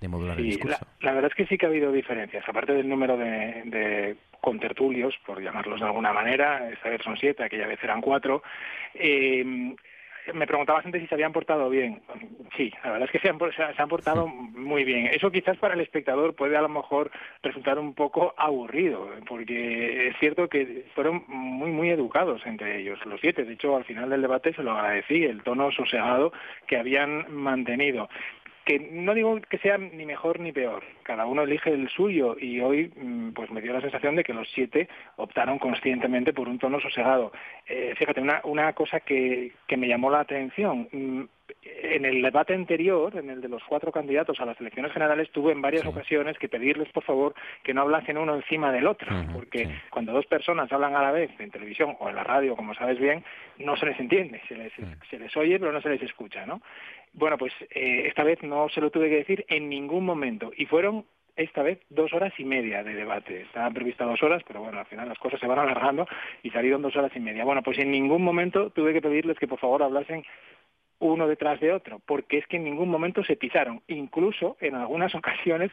de 0.00 0.08
modular 0.08 0.38
el 0.38 0.44
discurso. 0.44 0.86
La, 1.00 1.12
verdad 1.12 1.30
es 1.30 1.36
que 1.36 1.46
sí 1.46 1.58
que 1.58 1.66
ha 1.66 1.68
habido 1.68 1.92
diferencias, 1.92 2.44
aparte 2.48 2.72
del 2.72 2.88
número 2.88 3.16
de, 3.16 3.62
de 3.66 4.16
contertulios, 4.40 5.14
por 5.26 5.42
llamarlos 5.42 5.80
de 5.80 5.86
alguna 5.86 6.12
manera, 6.12 6.68
esta 6.70 6.90
vez 6.90 7.02
son 7.02 7.16
siete, 7.16 7.44
aquella 7.44 7.66
vez 7.66 7.82
eran 7.82 8.00
cuatro. 8.00 8.42
Eh, 8.94 9.74
me 10.32 10.46
preguntabas 10.46 10.86
antes 10.86 11.02
si 11.02 11.06
se 11.06 11.14
habían 11.14 11.32
portado 11.32 11.68
bien. 11.68 12.00
Sí, 12.56 12.72
la 12.82 12.92
verdad 12.92 13.08
es 13.08 13.12
que 13.12 13.18
se 13.18 13.28
han, 13.28 13.38
se 13.38 13.82
han 13.82 13.88
portado 13.88 14.26
muy 14.26 14.84
bien. 14.84 15.06
Eso 15.06 15.30
quizás 15.30 15.56
para 15.58 15.74
el 15.74 15.80
espectador 15.80 16.34
puede 16.34 16.56
a 16.56 16.62
lo 16.62 16.68
mejor 16.68 17.10
resultar 17.42 17.78
un 17.78 17.94
poco 17.94 18.34
aburrido, 18.36 19.10
porque 19.28 20.08
es 20.08 20.16
cierto 20.18 20.48
que 20.48 20.86
fueron 20.94 21.24
muy, 21.28 21.70
muy 21.70 21.90
educados 21.90 22.42
entre 22.46 22.80
ellos, 22.80 22.98
los 23.06 23.20
siete. 23.20 23.44
De 23.44 23.54
hecho, 23.54 23.76
al 23.76 23.84
final 23.84 24.10
del 24.10 24.22
debate 24.22 24.54
se 24.54 24.62
lo 24.62 24.72
agradecí, 24.72 25.24
el 25.24 25.42
tono 25.42 25.70
sosegado 25.72 26.32
que 26.66 26.76
habían 26.76 27.26
mantenido 27.34 28.08
que 28.64 28.78
no 28.78 29.14
digo 29.14 29.40
que 29.42 29.58
sea 29.58 29.78
ni 29.78 30.06
mejor 30.06 30.40
ni 30.40 30.52
peor, 30.52 30.82
cada 31.02 31.26
uno 31.26 31.42
elige 31.42 31.70
el 31.70 31.88
suyo 31.88 32.36
y 32.38 32.60
hoy 32.60 32.92
mm, 32.96 33.32
pues 33.32 33.50
me 33.50 33.60
dio 33.60 33.72
la 33.72 33.80
sensación 33.80 34.16
de 34.16 34.24
que 34.24 34.32
los 34.32 34.48
siete 34.50 34.88
optaron 35.16 35.58
conscientemente 35.58 36.32
por 36.32 36.48
un 36.48 36.58
tono 36.58 36.80
sosegado. 36.80 37.32
Eh, 37.66 37.94
fíjate, 37.96 38.20
una, 38.20 38.40
una 38.44 38.72
cosa 38.72 39.00
que, 39.00 39.52
que 39.66 39.76
me 39.76 39.88
llamó 39.88 40.10
la 40.10 40.20
atención, 40.20 40.88
mm, 40.90 41.22
en 41.62 42.04
el 42.04 42.22
debate 42.22 42.54
anterior, 42.54 43.16
en 43.16 43.30
el 43.30 43.40
de 43.40 43.48
los 43.48 43.62
cuatro 43.64 43.92
candidatos 43.92 44.40
a 44.40 44.46
las 44.46 44.58
elecciones 44.60 44.92
generales, 44.92 45.30
tuve 45.30 45.52
en 45.52 45.60
varias 45.60 45.84
ocasiones 45.84 46.38
que 46.38 46.48
pedirles, 46.48 46.88
por 46.90 47.04
favor, 47.04 47.34
que 47.62 47.74
no 47.74 47.82
hablasen 47.82 48.18
uno 48.18 48.34
encima 48.34 48.72
del 48.72 48.86
otro, 48.86 49.14
porque 49.32 49.68
cuando 49.90 50.12
dos 50.12 50.26
personas 50.26 50.72
hablan 50.72 50.96
a 50.96 51.02
la 51.02 51.12
vez 51.12 51.30
en 51.38 51.50
televisión 51.50 51.96
o 52.00 52.08
en 52.08 52.16
la 52.16 52.24
radio, 52.24 52.56
como 52.56 52.74
sabes 52.74 52.98
bien, 52.98 53.24
no 53.58 53.76
se 53.76 53.86
les 53.86 54.00
entiende, 54.00 54.40
se 54.48 54.56
les, 54.56 54.72
se 55.10 55.18
les 55.18 55.36
oye, 55.36 55.58
pero 55.58 55.72
no 55.72 55.80
se 55.80 55.90
les 55.90 56.02
escucha, 56.02 56.46
¿no? 56.46 56.62
Bueno, 57.14 57.38
pues 57.38 57.52
eh, 57.70 58.06
esta 58.06 58.24
vez 58.24 58.42
no 58.42 58.68
se 58.68 58.80
lo 58.80 58.90
tuve 58.90 59.08
que 59.08 59.16
decir 59.16 59.46
en 59.48 59.68
ningún 59.68 60.04
momento 60.04 60.52
y 60.56 60.66
fueron 60.66 61.04
esta 61.36 61.62
vez 61.62 61.80
dos 61.88 62.12
horas 62.12 62.32
y 62.38 62.44
media 62.44 62.82
de 62.82 62.94
debate. 62.94 63.42
Estaban 63.42 63.72
previstas 63.72 64.08
dos 64.08 64.22
horas, 64.22 64.42
pero 64.46 64.60
bueno, 64.60 64.78
al 64.78 64.86
final 64.86 65.08
las 65.08 65.18
cosas 65.18 65.40
se 65.40 65.46
van 65.46 65.58
alargando 65.58 66.06
y 66.42 66.50
salieron 66.50 66.82
dos 66.82 66.94
horas 66.96 67.12
y 67.14 67.20
media. 67.20 67.44
Bueno, 67.44 67.62
pues 67.62 67.78
en 67.78 67.90
ningún 67.90 68.22
momento 68.22 68.70
tuve 68.70 68.92
que 68.92 69.02
pedirles 69.02 69.38
que 69.38 69.48
por 69.48 69.58
favor 69.58 69.82
hablasen 69.82 70.24
uno 70.98 71.28
detrás 71.28 71.60
de 71.60 71.72
otro, 71.72 72.00
porque 72.06 72.38
es 72.38 72.46
que 72.46 72.56
en 72.56 72.64
ningún 72.64 72.88
momento 72.88 73.22
se 73.24 73.36
pisaron. 73.36 73.82
Incluso 73.88 74.56
en 74.60 74.74
algunas 74.74 75.14
ocasiones 75.14 75.70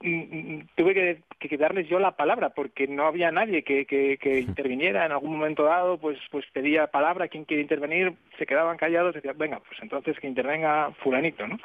tuve 0.00 0.94
que, 0.94 1.22
que, 1.38 1.56
darles 1.56 1.88
yo 1.88 1.98
la 1.98 2.16
palabra 2.16 2.50
porque 2.50 2.86
no 2.86 3.06
había 3.06 3.30
nadie 3.30 3.62
que, 3.62 3.86
que, 3.86 4.40
interviniera. 4.40 5.06
En 5.06 5.12
algún 5.12 5.32
momento 5.32 5.64
dado 5.64 5.98
pues 5.98 6.18
pues 6.30 6.44
pedía 6.52 6.86
palabra 6.88 7.28
quien 7.28 7.44
quiere 7.44 7.62
intervenir 7.62 8.14
se 8.38 8.46
quedaban 8.46 8.76
callados 8.76 9.14
decían 9.14 9.38
venga 9.38 9.60
pues 9.60 9.80
entonces 9.82 10.18
que 10.18 10.26
intervenga 10.26 10.90
fulanito 11.02 11.46
no 11.46 11.58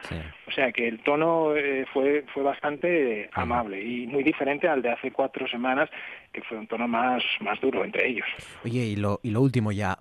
o 0.48 0.52
sea 0.52 0.72
que 0.72 0.88
el 0.88 1.00
tono 1.00 1.56
eh, 1.56 1.86
fue 1.92 2.24
fue 2.34 2.44
bastante 2.44 3.30
amable 3.34 3.82
y 3.82 4.08
muy 4.08 4.24
diferente 4.24 4.68
al 4.68 4.82
de 4.82 4.92
hace 4.92 5.12
cuatro 5.12 5.48
semanas 5.48 5.90
que 6.32 6.42
fue 6.42 6.58
un 6.58 6.68
tono 6.68 6.88
más 6.88 7.24
más 7.42 7.60
duro 7.62 7.84
entre 7.84 8.10
ellos 8.10 8.26
oye 8.64 8.86
y 8.86 8.96
lo 8.96 9.20
y 9.24 9.32
lo 9.32 9.42
último 9.42 9.72
ya 9.72 9.98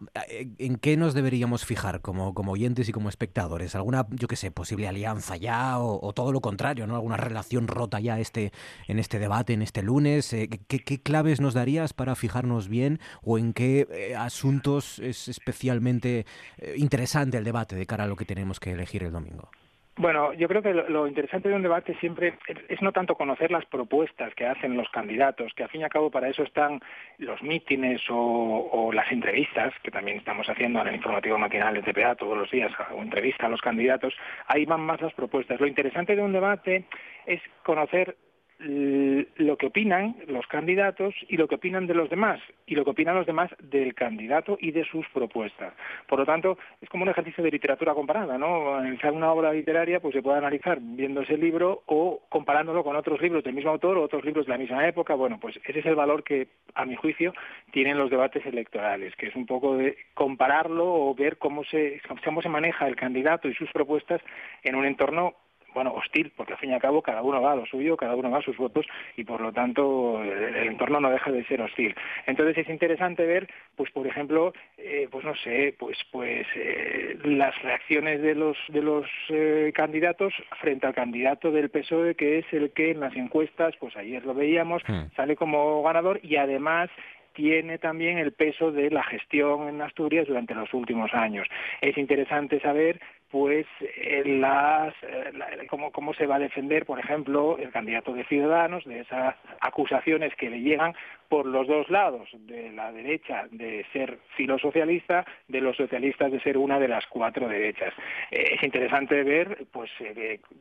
en 0.59 0.77
qué 0.77 0.97
nos 0.97 1.15
deberíamos 1.15 1.65
fijar 1.65 2.01
como 2.01 2.35
como 2.35 2.53
oyentes 2.53 2.89
y 2.89 2.93
como 2.93 3.09
espectadores 3.09 3.75
alguna 3.75 4.07
yo 4.11 4.29
qué 4.29 4.37
sé 4.37 4.51
posible 4.51 4.89
alianza 4.89 5.37
ya 5.37 5.79
o, 5.79 6.07
o 6.07 6.13
todo 6.13 6.33
lo 6.33 6.41
contrario 6.41 6.87
no 6.87 6.95
alguna 6.95 7.17
relación 7.17 7.67
rota 7.69 8.01
ya 8.01 8.19
este, 8.19 8.53
en 8.87 8.99
este 8.99 9.19
debate, 9.19 9.53
en 9.53 9.63
este 9.63 9.83
lunes? 9.83 10.33
Eh, 10.33 10.49
¿qué, 10.49 11.03
claves 11.03 11.41
nos 11.41 11.55
darías 11.55 11.93
para 11.93 12.15
fijarnos 12.15 12.69
bien 12.69 13.01
o 13.23 13.39
en 13.39 13.53
qué 13.53 13.87
eh, 13.91 14.15
asuntos 14.15 14.99
es 14.99 15.29
especialmente 15.29 16.27
eh, 16.59 16.75
interesante 16.77 17.39
el 17.39 17.45
debate 17.45 17.77
de 17.77 17.87
cara 17.87 18.05
a 18.05 18.07
lo 18.07 18.17
que 18.17 18.25
tenemos 18.25 18.61
que 18.61 18.73
elegir 18.73 19.03
el 19.03 19.13
domingo? 19.13 19.51
Bueno, 19.97 20.33
yo 20.33 20.49
creo 20.49 20.63
que 20.63 20.73
lo, 20.73 21.07
interesante 21.07 21.49
de 21.49 21.55
un 21.55 21.63
debate 21.63 21.95
siempre 22.01 22.35
es, 22.69 22.81
no 22.81 22.93
tanto 22.93 23.17
conocer 23.17 23.51
las 23.51 23.67
propuestas 23.67 24.35
que 24.35 24.47
hacen 24.47 24.77
los 24.77 24.89
candidatos, 24.89 25.53
que 25.55 25.65
al 25.65 25.69
fin 25.69 25.83
y 25.83 25.85
al 25.85 25.91
cabo 25.91 26.11
para 26.11 26.29
eso 26.29 26.43
están 26.43 26.81
los 27.19 27.43
mítines 27.43 28.01
o, 28.09 28.91
las 28.95 29.11
entrevistas, 29.13 29.75
que 29.83 29.91
también 29.91 30.17
estamos 30.17 30.49
haciendo 30.49 30.81
en 30.81 30.89
el 30.89 30.95
informativo 30.95 31.39
matinal 31.39 31.75
de 31.75 31.83
TPA 31.83 32.15
todos 32.15 32.39
los 32.39 32.51
días, 32.51 32.73
o 32.93 33.03
entrevista 33.03 33.47
a 33.47 33.51
los 33.51 33.61
candidatos, 33.61 34.15
ahí 34.47 34.65
van 34.65 34.81
más 34.81 35.01
las 35.03 35.13
propuestas. 35.13 35.61
Lo 35.61 35.67
interesante 35.67 36.17
de 36.17 36.23
un 36.23 36.33
debate 36.33 36.87
es 37.27 37.43
conocer 37.63 38.17
lo 38.63 39.57
que 39.57 39.67
opinan 39.67 40.17
los 40.27 40.47
candidatos 40.47 41.15
y 41.29 41.37
lo 41.37 41.49
que 41.49 41.55
opinan 41.55 41.87
de 41.87 41.95
los 41.95 42.11
demás 42.11 42.41
y 42.67 42.75
lo 42.75 42.85
que 42.85 42.91
opinan 42.91 43.17
los 43.17 43.27
demás 43.27 43.51
del 43.63 43.95
candidato 43.95 44.59
y 44.61 44.71
de 44.71 44.85
sus 44.85 45.07
propuestas. 45.09 45.73
Por 46.07 46.19
lo 46.19 46.27
tanto, 46.27 46.59
es 46.81 46.89
como 46.91 47.05
un 47.05 47.09
ejercicio 47.09 47.43
de 47.43 47.51
literatura 47.51 47.95
comparada, 47.95 48.37
¿no? 48.37 48.75
Analizar 48.75 49.13
una 49.13 49.33
obra 49.33 49.53
literaria 49.53 50.01
pues 50.01 50.15
se 50.15 50.23
puede 50.23 50.39
analizar 50.39 50.79
viendo 50.81 51.23
ese 51.23 51.39
libro 51.39 51.83
o 51.87 52.21
comparándolo 52.29 52.85
con 52.85 52.97
otros 52.97 53.21
libros 53.23 53.43
del 53.45 53.55
mismo 53.55 53.71
autor 53.71 53.97
o 53.97 54.03
otros 54.03 54.25
libros 54.25 54.47
de 54.47 54.53
la 54.53 54.59
misma 54.59 54.87
época. 54.87 55.15
Bueno, 55.15 55.39
pues 55.41 55.59
ese 55.65 55.79
es 55.81 55.87
el 55.87 55.95
valor 55.95 56.23
que, 56.23 56.49
a 56.75 56.85
mi 56.85 56.97
juicio, 56.97 57.33
tienen 57.73 57.97
los 57.97 58.11
debates 58.11 58.45
electorales, 58.45 59.17
que 59.17 59.29
es 59.29 59.37
un 59.37 59.47
poco 59.47 59.77
de 59.77 59.97
compararlo 60.13 60.85
o 60.87 61.15
ver 61.15 61.39
cómo 61.39 61.65
se, 61.65 62.01
cómo 62.25 62.43
se 62.43 62.49
maneja 62.49 62.87
el 62.87 62.97
candidato 62.97 63.49
y 63.49 63.55
sus 63.55 63.71
propuestas 63.73 64.21
en 64.63 64.75
un 64.75 64.85
entorno 64.85 65.35
bueno, 65.75 65.93
hostil, 65.93 66.33
porque 66.37 66.55
al 66.55 66.59
fin 66.59 66.71
y 66.71 66.75
al 66.75 66.81
cabo 66.81 67.03
cada 67.03 67.23
uno 67.23 67.41
va 67.41 67.53
a 67.53 67.57
lo 67.57 67.67
suyo, 67.67 67.97
cada 67.97 68.15
uno 68.17 68.31
va 68.31 68.39
a 68.39 68.43
sus 68.43 68.57
votos 68.57 68.87
y 69.17 69.25
por 69.25 69.41
lo 69.41 69.53
tanto 69.53 70.23
el, 70.23 70.57
entorno 70.69 71.01
no 71.01 71.11
deja 71.11 71.31
de 71.31 71.45
ser 71.45 71.61
hostil. 71.63 71.95
Entonces 72.27 72.59
es 72.59 72.69
interesante 72.69 73.27
ver, 73.27 73.49
pues 73.77 73.91
por 73.91 74.07
ejemplo, 74.07 74.53
eh, 74.79 75.09
pues 75.11 75.25
no 75.25 75.35
sé, 75.37 75.75
pues 75.79 75.99
pues 76.11 76.47
eh, 76.55 77.19
las 77.25 77.61
reacciones 77.63 78.23
de 78.23 78.35
los 78.35 78.57
de 78.69 78.83
los 78.83 79.07
eh, 79.29 79.73
candidatos 79.75 80.33
frente 80.61 80.87
al 80.87 80.95
candidato 80.95 81.51
del 81.51 81.71
PSOE 81.71 82.15
que 82.15 82.39
es 82.39 82.47
el 82.53 82.71
que 82.73 82.91
en 82.91 83.01
las 83.01 83.15
encuestas, 83.17 83.75
pues 83.79 83.97
ayer 83.97 84.25
lo 84.25 84.35
veíamos, 84.35 84.83
hmm. 84.87 85.15
sale 85.17 85.37
como 85.37 85.83
ganador 85.83 86.21
y 86.23 86.37
además 86.37 86.91
tiene 87.33 87.79
también 87.79 88.19
el 88.19 88.33
peso 88.33 88.73
de 88.73 88.91
la 88.91 89.03
gestión 89.05 89.69
en 89.69 89.81
Asturias 89.83 90.27
durante 90.27 90.55
los 90.55 90.73
últimos 90.75 91.15
años. 91.15 91.47
Es 91.81 91.97
interesante 91.97 92.61
saber 92.61 93.01
pues 93.31 93.67
eh, 93.81 94.23
las, 94.27 94.93
eh, 95.03 95.67
cómo, 95.69 95.93
cómo 95.93 96.13
se 96.15 96.27
va 96.27 96.37
a 96.37 96.41
defender, 96.41 96.85
por 96.85 96.99
ejemplo, 96.99 97.59
el 97.59 97.71
candidato 97.71 98.13
de 98.13 98.25
Ciudadanos 98.25 98.85
de 98.85 99.01
esas 99.01 99.37
acusaciones 99.61 100.35
que 100.35 100.51
le 100.51 100.61
llegan 100.61 100.95
por 101.29 101.47
los 101.47 101.69
dos 101.69 101.89
lados, 101.91 102.29
de 102.33 102.73
la 102.73 102.91
derecha 102.91 103.47
de 103.53 103.87
ser 103.93 104.19
filosocialista, 104.37 105.25
de 105.47 105.61
los 105.61 105.77
socialistas 105.77 106.33
de 106.33 106.41
ser 106.41 106.59
una 106.59 106.81
de 106.81 106.89
las 106.89 107.07
cuatro 107.07 107.47
derechas. 107.47 107.95
Eh, 108.33 108.55
es 108.57 108.63
interesante 108.65 109.23
ver 109.23 109.67
pues 109.71 109.91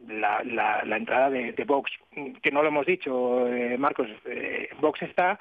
la, 0.07 0.43
la, 0.43 0.97
entrada 0.97 1.31
de, 1.31 1.53
de, 1.53 1.63
Vox, 1.63 1.91
que 2.43 2.51
no 2.51 2.61
lo 2.61 2.67
hemos 2.67 2.85
dicho, 2.85 3.47
Marcos, 3.79 4.07
Vox 4.79 5.01
está 5.01 5.33
eh, 5.33 5.38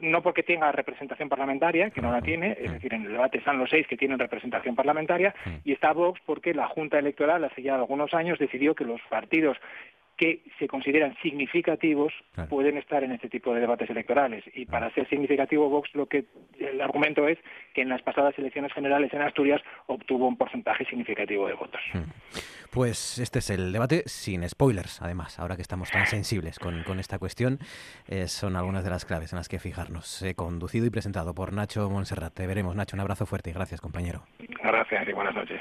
no 0.00 0.22
porque 0.22 0.42
tenga 0.42 0.70
representación 0.72 1.28
parlamentaria, 1.28 1.90
que 1.90 2.00
no 2.00 2.10
la 2.10 2.22
tiene, 2.22 2.56
es 2.60 2.72
decir, 2.72 2.94
en 2.94 3.06
el 3.06 3.12
debate 3.12 3.38
están 3.38 3.58
los 3.58 3.70
seis 3.70 3.86
que 3.86 3.96
tienen 3.96 4.18
representación 4.18 4.74
parlamentaria, 4.74 5.34
y 5.64 5.72
está 5.72 5.92
Vox 5.92 6.20
porque 6.26 6.54
la 6.54 6.68
Junta 6.68 6.98
Electoral 6.98 7.44
hace 7.44 7.62
ya 7.62 7.74
algunos 7.74 8.12
años 8.14 8.38
decidió 8.38 8.74
que 8.74 8.84
los 8.84 9.00
partidos 9.08 9.56
que 10.16 10.42
se 10.58 10.68
consideran 10.68 11.16
significativos 11.22 12.12
pueden 12.48 12.78
estar 12.78 13.02
en 13.02 13.12
este 13.12 13.28
tipo 13.28 13.54
de 13.54 13.60
debates 13.60 13.90
electorales. 13.90 14.44
Y 14.54 14.66
para 14.66 14.92
ser 14.94 15.08
significativo, 15.08 15.68
Vox 15.68 15.90
lo 15.94 16.06
que 16.06 16.26
el 16.58 16.80
argumento 16.80 17.26
es 17.26 17.38
que 17.74 17.82
en 17.82 17.88
las 17.88 18.02
pasadas 18.02 18.38
elecciones 18.38 18.72
generales 18.72 19.12
en 19.12 19.22
Asturias 19.22 19.60
obtuvo 19.86 20.28
un 20.28 20.36
porcentaje 20.36 20.84
significativo 20.84 21.46
de 21.48 21.54
votos. 21.54 21.80
Hmm. 21.92 22.10
Pues 22.72 23.18
este 23.18 23.38
es 23.38 23.50
el 23.50 23.72
debate 23.72 24.02
sin 24.06 24.48
spoilers, 24.48 25.00
además, 25.00 25.38
ahora 25.38 25.54
que 25.54 25.62
estamos 25.62 25.90
tan 25.90 26.06
sensibles 26.06 26.58
con, 26.58 26.98
esta 26.98 27.18
cuestión, 27.18 27.58
eh, 28.08 28.26
son 28.26 28.56
algunas 28.56 28.82
de 28.82 28.90
las 28.90 29.04
claves 29.04 29.32
en 29.32 29.36
las 29.36 29.48
que 29.48 29.58
fijarnos. 29.58 30.24
Conducido 30.34 30.86
y 30.86 30.90
presentado 30.90 31.34
por 31.34 31.52
Nacho 31.52 31.88
Monserrat. 31.88 32.34
Te 32.34 32.46
veremos, 32.46 32.74
Nacho. 32.74 32.96
Un 32.96 33.00
abrazo 33.00 33.26
fuerte 33.26 33.50
y 33.50 33.52
gracias, 33.52 33.80
compañero. 33.80 34.22
Gracias 34.62 35.08
y 35.08 35.12
buenas 35.12 35.34
noches. 35.34 35.60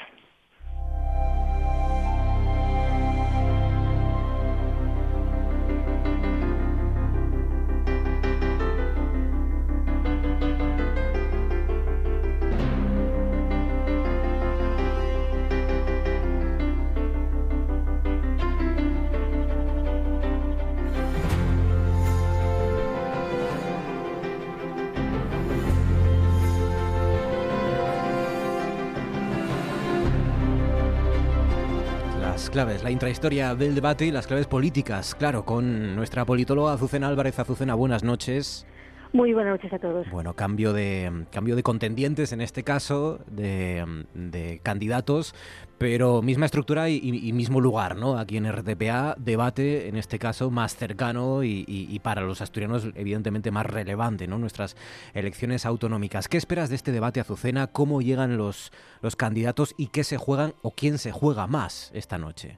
Claves, 32.54 32.84
la 32.84 32.92
intrahistoria 32.92 33.56
del 33.56 33.74
debate 33.74 34.06
y 34.06 34.12
las 34.12 34.28
claves 34.28 34.46
políticas, 34.46 35.16
claro, 35.16 35.44
con 35.44 35.96
nuestra 35.96 36.24
politóloga 36.24 36.74
Azucena 36.74 37.08
Álvarez. 37.08 37.40
Azucena, 37.40 37.74
buenas 37.74 38.04
noches. 38.04 38.68
Muy 39.14 39.32
buenas 39.32 39.54
noches 39.54 39.72
a 39.72 39.78
todos. 39.78 40.10
Bueno, 40.10 40.34
cambio 40.34 40.74
de, 40.74 41.28
cambio 41.30 41.56
de 41.56 41.62
contendientes 41.62 42.34
en 42.34 42.42
este 42.42 42.64
caso, 42.64 43.20
de, 43.28 44.60
candidatos, 44.64 45.36
pero 45.78 46.24
misma 46.24 46.48
estructura 46.48 46.90
y, 46.90 47.32
mismo 47.32 47.62
lugar, 47.62 47.96
¿no? 47.96 48.18
Aquí 48.18 48.38
en 48.38 48.52
RTPA, 48.52 49.14
debate 49.20 49.88
en 49.88 49.98
este 49.98 50.18
caso 50.18 50.50
más 50.50 50.76
cercano 50.76 51.44
y, 51.44 52.00
para 52.02 52.22
los 52.22 52.42
asturianos 52.42 52.90
evidentemente 52.96 53.52
más 53.52 53.68
relevante, 53.68 54.28
¿no? 54.28 54.40
Nuestras 54.40 54.76
elecciones 55.14 55.68
autonómicas. 55.68 56.28
¿Qué 56.28 56.38
esperas 56.38 56.70
de 56.70 56.76
este 56.76 56.92
debate, 56.92 57.20
Azucena? 57.20 57.68
¿Cómo 57.68 58.02
llegan 58.02 58.36
los, 58.36 58.72
los 59.04 59.16
candidatos 59.16 59.76
y 59.78 59.88
qué 59.88 60.04
se 60.04 60.18
juegan 60.18 60.56
o 60.64 60.72
quién 60.72 60.98
se 60.98 61.12
juega 61.12 61.46
más 61.46 61.92
esta 61.94 62.18
noche? 62.18 62.58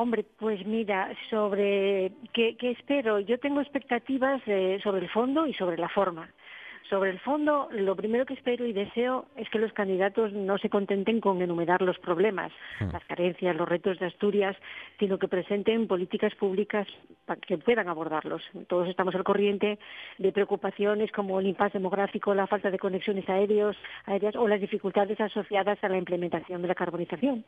Hombre, 0.00 0.24
pues 0.38 0.64
mira, 0.64 1.12
sobre 1.28 2.12
qué, 2.32 2.56
espero, 2.60 3.18
yo 3.18 3.36
tengo 3.40 3.60
expectativas 3.60 4.40
eh, 4.46 4.78
sobre 4.80 5.00
el 5.00 5.10
fondo 5.10 5.44
y 5.44 5.54
sobre 5.54 5.76
la 5.76 5.88
forma. 5.88 6.32
Sobre 6.88 7.10
el 7.10 7.18
fondo, 7.20 7.68
lo 7.70 7.94
primero 7.96 8.24
que 8.24 8.34
espero 8.34 8.64
y 8.66 8.72
deseo 8.72 9.26
es 9.36 9.48
que 9.50 9.58
los 9.58 9.72
candidatos 9.72 10.32
no 10.32 10.58
se 10.58 10.70
contenten 10.70 11.20
con 11.20 11.42
enumerar 11.42 11.82
los 11.82 11.98
problemas, 11.98 12.50
hmm. 12.80 12.92
las 12.92 13.04
carencias, 13.04 13.56
los 13.56 13.68
retos 13.68 13.98
de 13.98 14.06
Asturias, 14.06 14.56
sino 14.98 15.18
que 15.18 15.28
presenten 15.28 15.86
políticas 15.86 16.34
públicas 16.34 16.86
para 17.26 17.40
que 17.40 17.58
puedan 17.58 17.88
abordarlos. 17.88 18.42
Todos 18.68 18.88
estamos 18.88 19.14
al 19.14 19.24
corriente 19.24 19.78
de 20.18 20.32
preocupaciones 20.32 21.12
como 21.12 21.40
el 21.40 21.46
impasse 21.46 21.78
demográfico, 21.78 22.34
la 22.34 22.46
falta 22.46 22.70
de 22.70 22.78
conexiones 22.78 23.28
aéreos, 23.28 23.76
aéreas 24.06 24.36
o 24.36 24.48
las 24.48 24.60
dificultades 24.60 25.20
asociadas 25.20 25.78
a 25.82 25.88
la 25.88 25.98
implementación 25.98 26.62
de 26.62 26.68
la 26.68 26.74
carbonización. 26.74 27.44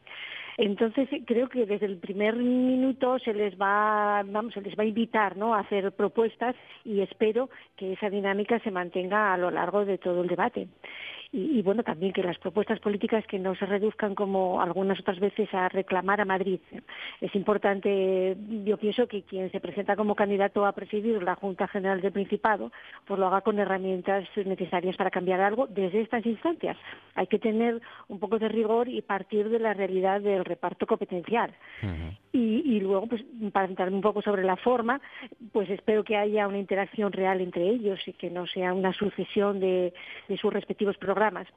Entonces, 0.58 1.08
creo 1.26 1.49
que 1.49 1.64
desde 1.64 1.87
el 1.87 1.99
primer 1.99 2.37
minuto 2.37 3.18
se 3.18 3.32
les 3.32 3.58
va, 3.58 4.22
vamos, 4.26 4.52
se 4.52 4.60
les 4.60 4.78
va 4.78 4.82
a 4.82 4.87
invitar 4.87 5.37
¿no? 5.37 5.54
a 5.54 5.60
hacer 5.60 5.92
propuestas 5.92 6.54
y 6.84 7.00
espero 7.00 7.49
que 7.76 7.94
esa 7.94 8.10
dinámica 8.10 8.58
se 8.60 8.70
mantenga 8.70 9.20
a 9.21 9.37
lo 9.37 9.50
largo 9.50 9.85
de 9.85 9.99
todo 9.99 10.23
el 10.23 10.29
debate 10.29 10.69
y, 11.32 11.62
bueno, 11.62 11.84
también 11.84 12.12
que 12.12 12.25
las 12.25 12.38
propuestas 12.38 12.80
políticas 12.80 13.25
que 13.28 13.38
no 13.38 13.54
se 13.54 13.64
reduzcan 13.64 14.16
como 14.16 14.60
algunas 14.60 14.99
otras 14.99 15.20
veces 15.20 15.49
a 15.54 15.68
reclamar 15.68 16.20
a 16.20 16.25
Madrid. 16.25 16.58
Es 17.20 17.32
importante, 17.37 18.37
yo 18.64 18.76
pienso 18.78 19.06
que 19.06 19.22
quien 19.22 19.49
se 19.52 19.60
presenta 19.60 19.94
como 19.94 20.16
candidato 20.16 20.66
a 20.66 20.72
presidir 20.72 21.22
la 21.22 21.37
Junta 21.37 21.68
General 21.68 22.00
del 22.00 22.10
Principado, 22.10 22.72
pues 23.06 23.20
lo 23.20 23.28
haga 23.28 23.42
con 23.42 23.60
herramientas 23.60 24.26
necesarias 24.44 24.96
para 24.96 25.12
cambiar 25.12 25.40
algo 25.40 25.68
desde 25.68 26.00
estas 26.00 26.26
instancias. 26.26 26.76
Hay 27.14 27.28
que 27.28 27.38
tener 27.38 27.80
un 28.08 28.18
poco 28.18 28.40
de 28.40 28.49
rigor 28.49 28.88
y 28.88 29.00
partir 29.00 29.50
de 29.50 29.60
la 29.60 29.72
realidad 29.72 30.20
del 30.20 30.44
reparto 30.44 30.84
competencial. 30.84 31.54
y, 32.32 32.80
luego, 32.80 33.06
pues 33.06 33.22
para 33.52 33.66
centrarme 33.68 33.96
un 33.96 34.02
poco 34.02 34.22
sobre 34.22 34.42
la 34.42 34.56
forma, 34.56 35.00
pues 35.52 35.70
espero 35.70 36.02
que 36.02 36.16
haya 36.16 36.49
una 36.49 36.58
interacción 36.58 37.12
real 37.12 37.40
entre 37.40 37.68
ellos 37.68 38.00
y 38.06 38.14
que 38.14 38.30
no 38.30 38.46
sea 38.49 38.72
una 38.72 38.92
sucesión 38.92 39.60
de, 39.60 39.92
de 40.28 40.37
sus 40.37 40.52
respectivos 40.52 40.96
programas 40.96 41.20
programas, 41.21 41.49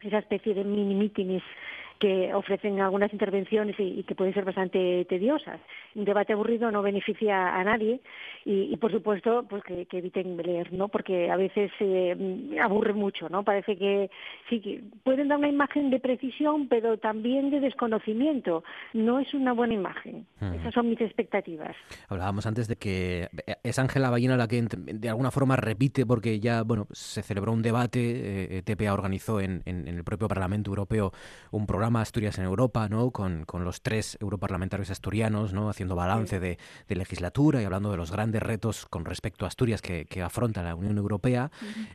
esa 0.00 0.18
especie 0.18 0.54
de 0.54 0.64
mini 0.64 0.94
mítines 0.94 1.42
que 1.98 2.32
ofrecen 2.32 2.80
algunas 2.80 3.12
intervenciones 3.12 3.76
y, 3.78 4.02
que 4.04 4.14
pueden 4.14 4.34
ser 4.34 4.44
bastante 4.44 5.04
tediosas. 5.06 5.60
Un 5.94 6.04
debate 6.04 6.32
aburrido 6.32 6.70
no 6.70 6.82
beneficia 6.82 7.56
a 7.56 7.64
nadie 7.64 8.00
y, 8.44 8.76
por 8.76 8.92
supuesto, 8.92 9.44
pues 9.48 9.62
que, 9.64 9.86
eviten 9.90 10.36
leer, 10.36 10.72
¿no? 10.72 10.88
Porque 10.88 11.30
a 11.30 11.36
veces 11.36 11.70
eh, 11.80 12.56
aburre 12.62 12.92
mucho, 12.92 13.28
¿no? 13.28 13.42
Parece 13.42 13.76
que 13.76 14.10
sí 14.48 14.60
que 14.60 14.82
pueden 15.02 15.28
dar 15.28 15.38
una 15.38 15.48
imagen 15.48 15.90
de 15.90 15.98
precisión, 15.98 16.68
pero 16.68 16.98
también 16.98 17.50
de 17.50 17.60
desconocimiento. 17.60 18.62
No 18.92 19.18
es 19.18 19.34
una 19.34 19.52
buena 19.52 19.74
imagen. 19.74 20.26
Esas 20.40 20.72
son 20.72 20.88
mis 20.88 21.00
expectativas. 21.00 21.74
Hablábamos 22.08 22.46
antes 22.46 22.68
de 22.68 22.76
que 22.76 23.28
es 23.64 23.78
Ángela 23.78 24.10
Ballina 24.10 24.36
la 24.36 24.46
que 24.46 24.62
de 24.62 25.08
alguna 25.08 25.30
forma 25.30 25.56
repite, 25.56 26.06
porque 26.06 26.38
ya, 26.38 26.62
bueno, 26.62 26.86
se 26.92 27.22
celebró 27.22 27.52
un 27.52 27.62
debate, 27.62 28.58
eh, 28.58 28.62
TPA 28.62 28.92
organizó 28.92 29.40
en 29.40 29.62
el 29.66 30.04
propio 30.04 30.28
Parlamento 30.28 30.70
Europeo 30.70 31.12
un 31.50 31.66
programa 31.66 31.87
Asturias 31.96 32.38
en 32.38 32.44
Europa, 32.44 32.88
¿no? 32.88 33.10
Con, 33.10 33.44
los 33.64 33.82
tres 33.82 34.16
europarlamentarios 34.20 34.90
asturianos, 34.90 35.52
¿no? 35.52 35.68
Haciendo 35.68 35.96
balance 35.96 36.38
de, 36.38 36.58
legislatura 36.88 37.62
y 37.62 37.64
hablando 37.64 37.90
de 37.90 37.96
los 37.96 38.10
grandes 38.10 38.42
retos 38.42 38.86
con 38.86 39.04
respecto 39.04 39.44
a 39.44 39.48
Asturias 39.48 39.82
que, 39.82 40.06
afronta 40.22 40.62
la 40.62 40.74
Unión 40.74 40.98
Europea. 40.98 41.50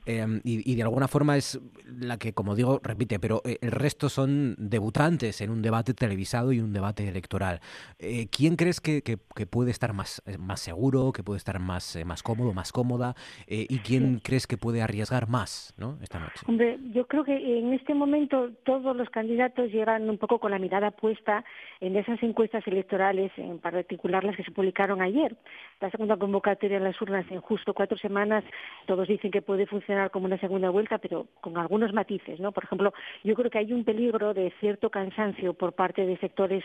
Em, 0.06 0.42
y, 0.44 0.76
de 0.76 0.84
alguna 0.84 1.08
forma 1.08 1.38
es 1.38 1.60
la 1.86 2.18
que, 2.18 2.34
como 2.34 2.56
digo, 2.56 2.80
repite, 2.84 3.20
pero 3.20 3.42
eh, 3.46 3.58
el 3.62 3.72
resto 3.72 4.10
son 4.10 4.56
debutantes 4.58 5.42
en 5.42 5.50
un 5.50 5.62
debate 5.62 5.94
televisado 5.94 6.52
y 6.52 6.60
un 6.60 6.74
debate 6.74 7.08
electoral. 7.08 7.60
Eh, 8.00 8.28
¿Quién 8.28 8.56
crees 8.56 8.82
que, 8.82 9.02
puede 9.50 9.72
estar 9.72 9.94
más, 9.94 10.22
eh, 10.26 10.38
más 10.38 10.60
seguro, 10.62 11.12
que 11.12 11.24
puede 11.24 11.38
estar 11.38 11.60
más, 11.60 11.98
más 12.06 12.24
cómodo, 12.24 12.54
más 12.54 12.72
cómoda? 12.72 13.16
¿Y 13.48 13.80
quién 13.80 14.20
crees 14.24 14.48
que 14.48 14.58
puede 14.58 14.82
arriesgar 14.82 15.28
más 15.28 15.74
¿no? 15.78 15.98
esta 16.02 16.20
noche? 16.20 16.46
Hombre, 16.48 16.80
yo 16.94 17.08
creo 17.08 17.24
que 17.24 17.60
en 17.60 17.74
este 17.74 17.94
momento 17.94 18.52
todos 18.64 18.96
los 18.96 19.10
candidatos 19.10 19.72
llevan 19.72 19.83
un 19.90 20.18
poco 20.18 20.40
con 20.40 20.52
la 20.52 20.60
mirada 20.60 20.92
puesta 20.92 21.44
en 21.80 21.96
esas 21.96 22.22
encuestas 22.24 22.66
electorales, 22.68 23.32
en 23.38 23.60
particular 23.60 24.24
las 24.24 24.36
que 24.36 24.44
se 24.44 24.52
publicaron 24.52 25.02
ayer. 25.02 25.36
La 25.82 25.90
segunda 25.90 26.18
convocatoria 26.18 26.78
en 26.78 26.84
las 26.84 27.00
urnas 27.02 27.26
en 27.30 27.42
justo 27.42 27.74
cuatro 27.74 27.98
semanas, 27.98 28.44
todos 28.86 29.08
dicen 29.08 29.32
que 29.32 29.42
puede 29.42 29.66
funcionar 29.66 30.12
como 30.12 30.26
una 30.26 30.38
segunda 30.38 30.70
vuelta, 30.70 30.98
pero 30.98 31.28
con 31.42 31.58
algunos 31.58 31.94
matices, 31.94 32.40
¿no? 32.40 32.52
Por 32.52 32.64
ejemplo, 32.64 32.94
yo 33.24 33.36
creo 33.36 33.52
que 33.52 33.60
hay 33.60 33.74
un 33.74 33.84
peligro 33.84 34.34
de 34.34 34.52
cierto 34.60 34.90
cansancio 34.90 35.54
por 35.54 35.74
parte 35.74 36.06
de 36.06 36.18
sectores 36.18 36.64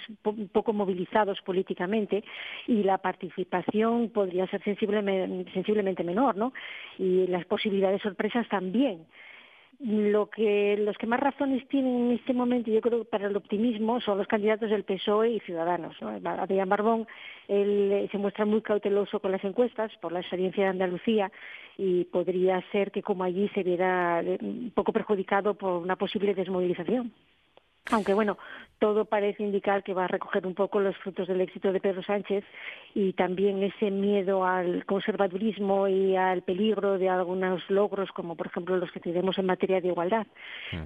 poco 0.53 0.73
movilizados 0.73 1.41
políticamente 1.43 2.25
y 2.67 2.83
la 2.83 2.99
participación 2.99 4.11
podría 4.11 4.47
ser 4.47 4.63
sensiblemente, 4.63 5.53
sensiblemente 5.53 6.05
menor, 6.05 6.37
¿no? 6.37 6.53
Y 6.99 7.27
las 7.27 7.45
posibilidades 7.47 8.03
de 8.03 8.09
sorpresas 8.09 8.49
también 8.49 9.07
lo 9.81 10.29
que 10.29 10.77
los 10.77 10.97
que 10.99 11.07
más 11.07 11.21
razones 11.21 11.67
tienen 11.69 12.07
en 12.07 12.13
este 12.13 12.33
momento, 12.33 12.71
yo 12.71 12.81
creo, 12.81 13.05
para 13.05 13.29
el 13.29 13.37
optimismo 13.37 14.01
son 14.01 14.19
los 14.19 14.27
candidatos 14.27 14.71
del 14.71 14.85
PSOE 14.85 15.31
y 15.31 15.41
Ciudadanos. 15.41 15.97
¿no? 16.01 16.09
Adrián 16.09 16.69
Barbón 16.69 17.07
él, 17.47 17.93
eh, 17.93 18.09
se 18.11 18.19
muestra 18.19 18.45
muy 18.45 18.61
cauteloso 18.61 19.21
con 19.21 19.31
las 19.31 19.45
encuestas 19.45 19.93
por 20.01 20.11
la 20.13 20.21
experiencia 20.21 20.65
de 20.65 20.71
Andalucía 20.71 21.31
y 21.77 22.05
podría 22.07 22.61
ser 22.73 22.91
que 22.91 23.03
como 23.03 23.23
allí 23.23 23.49
se 23.55 23.63
viera 23.63 24.21
eh, 24.21 24.39
un 24.41 24.73
poco 24.75 24.93
perjudicado 24.93 25.55
por 25.55 25.81
una 25.81 25.95
posible 25.95 26.35
desmovilización. 26.35 27.13
Aunque 27.91 28.15
bueno, 28.15 28.37
todo 28.79 29.07
parece 29.07 29.43
indicar 29.43 29.83
que 29.83 29.95
va 29.95 30.05
a 30.05 30.09
recoger 30.09 30.47
un 30.47 30.55
poco 30.55 30.79
los 30.79 30.97
frutos 30.99 31.27
del 31.27 31.41
éxito 31.41 31.73
de 31.73 31.81
Pedro 31.81 32.03
Sánchez 32.03 32.45
y 32.95 33.13
también 33.15 33.63
ese 33.63 33.91
miedo 33.91 34.45
al 34.45 34.85
conservadurismo 34.85 35.89
y 35.89 36.15
al 36.15 36.43
peligro 36.43 36.99
de 36.99 37.09
algunos 37.09 37.63
logros, 37.71 38.11
como 38.13 38.37
por 38.37 38.49
ejemplo 38.49 38.77
los 38.77 38.93
que 38.93 39.01
tenemos 39.01 39.39
en 39.39 39.47
materia 39.47 39.81
de 39.81 39.89
igualdad. 39.89 40.27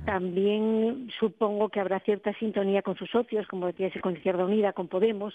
También 0.05 1.11
supongo 1.19 1.69
que 1.69 1.81
habrá 1.81 2.01
cierta 2.01 2.33
sintonía 2.35 2.83
con 2.83 2.97
sus 2.97 3.11
socios, 3.11 3.47
como 3.47 3.67
decía, 3.67 3.91
con 4.01 4.17
Izquierda 4.17 4.45
Unida, 4.45 4.73
con 4.73 4.89
Podemos. 4.89 5.35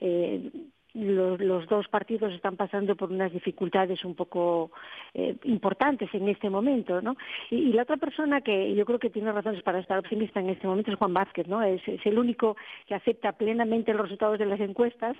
Eh, 0.00 0.50
los, 0.94 1.66
dos 1.68 1.88
partidos 1.88 2.32
están 2.32 2.56
pasando 2.56 2.94
por 2.94 3.10
unas 3.10 3.32
dificultades 3.32 4.04
un 4.04 4.14
poco 4.14 4.70
eh, 5.12 5.36
importantes 5.44 6.08
en 6.14 6.28
este 6.28 6.48
momento, 6.48 7.02
¿no? 7.02 7.16
Y, 7.50 7.72
la 7.72 7.82
otra 7.82 7.96
persona 7.96 8.40
que 8.40 8.74
yo 8.74 8.84
creo 8.84 9.00
que 9.00 9.10
tiene 9.10 9.32
razones 9.32 9.62
para 9.62 9.80
estar 9.80 9.98
optimista 9.98 10.38
en 10.40 10.50
este 10.50 10.66
momento 10.66 10.92
es 10.92 10.98
Juan 10.98 11.12
Vázquez, 11.12 11.48
¿no? 11.48 11.62
Es 11.62 11.82
el 12.04 12.18
único 12.18 12.56
que 12.86 12.94
acepta 12.94 13.32
plenamente 13.32 13.92
los 13.92 14.02
resultados 14.02 14.38
de 14.38 14.46
las 14.46 14.60
encuestas, 14.60 15.16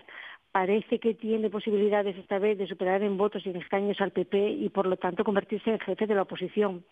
parece 0.53 1.01
que 1.01 1.15
tiene 1.15 1.51
posibilidades 1.51 2.17
esta 2.17 2.39
vez 2.39 2.57
de 2.57 2.69
superar 2.69 3.03
en 3.03 3.17
votos 3.17 3.45
y 3.45 3.51
en 3.51 3.57
escaños 3.57 4.01
al 4.01 4.13
PP 4.13 4.51
y 4.51 4.69
por 4.69 4.87
lo 4.87 4.97
tanto 4.97 5.25
convertirse 5.25 5.71
en 5.71 5.81
jefe 5.81 6.07
de 6.07 6.15
la 6.15 6.23
oposición 6.23 6.85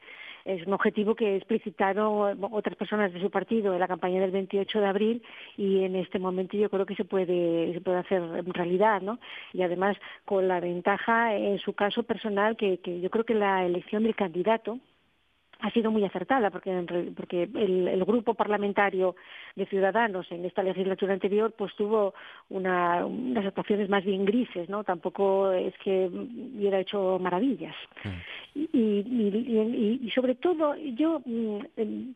es 0.44 0.66
un 0.66 0.72
objetivo 0.72 1.14
que 1.14 1.36
explicitaron 1.36 2.38
otras 2.50 2.76
personas 2.76 3.12
de 3.12 3.20
su 3.20 3.30
partido 3.30 3.72
en 3.72 3.80
la 3.80 3.88
campaña 3.88 4.20
del 4.20 4.30
28 4.30 4.80
de 4.80 4.86
abril 4.86 5.22
y 5.56 5.84
en 5.84 5.96
este 5.96 6.18
momento 6.18 6.56
yo 6.56 6.70
creo 6.70 6.86
que 6.86 6.94
se 6.94 7.04
puede, 7.04 7.72
se 7.74 7.80
puede 7.80 7.98
hacer 7.98 8.22
realidad, 8.46 9.02
¿no? 9.02 9.18
Y 9.52 9.62
además 9.62 9.96
con 10.24 10.48
la 10.48 10.60
ventaja 10.60 11.34
en 11.36 11.58
su 11.58 11.72
caso 11.74 12.02
personal 12.02 12.56
que, 12.56 12.78
que 12.78 13.00
yo 13.00 13.10
creo 13.10 13.24
que 13.24 13.34
la 13.34 13.64
elección 13.64 14.02
del 14.02 14.14
candidato 14.14 14.78
ha 15.62 15.70
sido 15.70 15.90
muy 15.90 16.04
acertada 16.04 16.50
porque, 16.50 17.12
porque 17.16 17.44
el, 17.44 18.04
grupo 18.04 18.34
parlamentario 18.34 19.14
de 19.54 19.64
Ciudadanos 19.66 20.30
en 20.32 20.44
esta 20.44 20.62
legislatura 20.62 21.14
anterior 21.14 21.54
pues 21.56 21.74
tuvo 21.76 22.14
una, 22.50 23.06
unas 23.06 23.46
actuaciones 23.46 23.88
más 23.88 24.04
bien 24.04 24.24
grises, 24.24 24.68
¿no? 24.68 24.82
Tampoco 24.82 25.52
es 25.52 25.72
que 25.78 26.10
hubiera 26.12 26.80
hecho 26.80 27.18
maravillas. 27.20 27.76
Mm. 28.04 28.58
Y, 28.74 29.98
y, 30.02 30.10
sobre 30.10 30.34
todo 30.34 30.74
yo 30.76 31.22
em, 31.76 32.14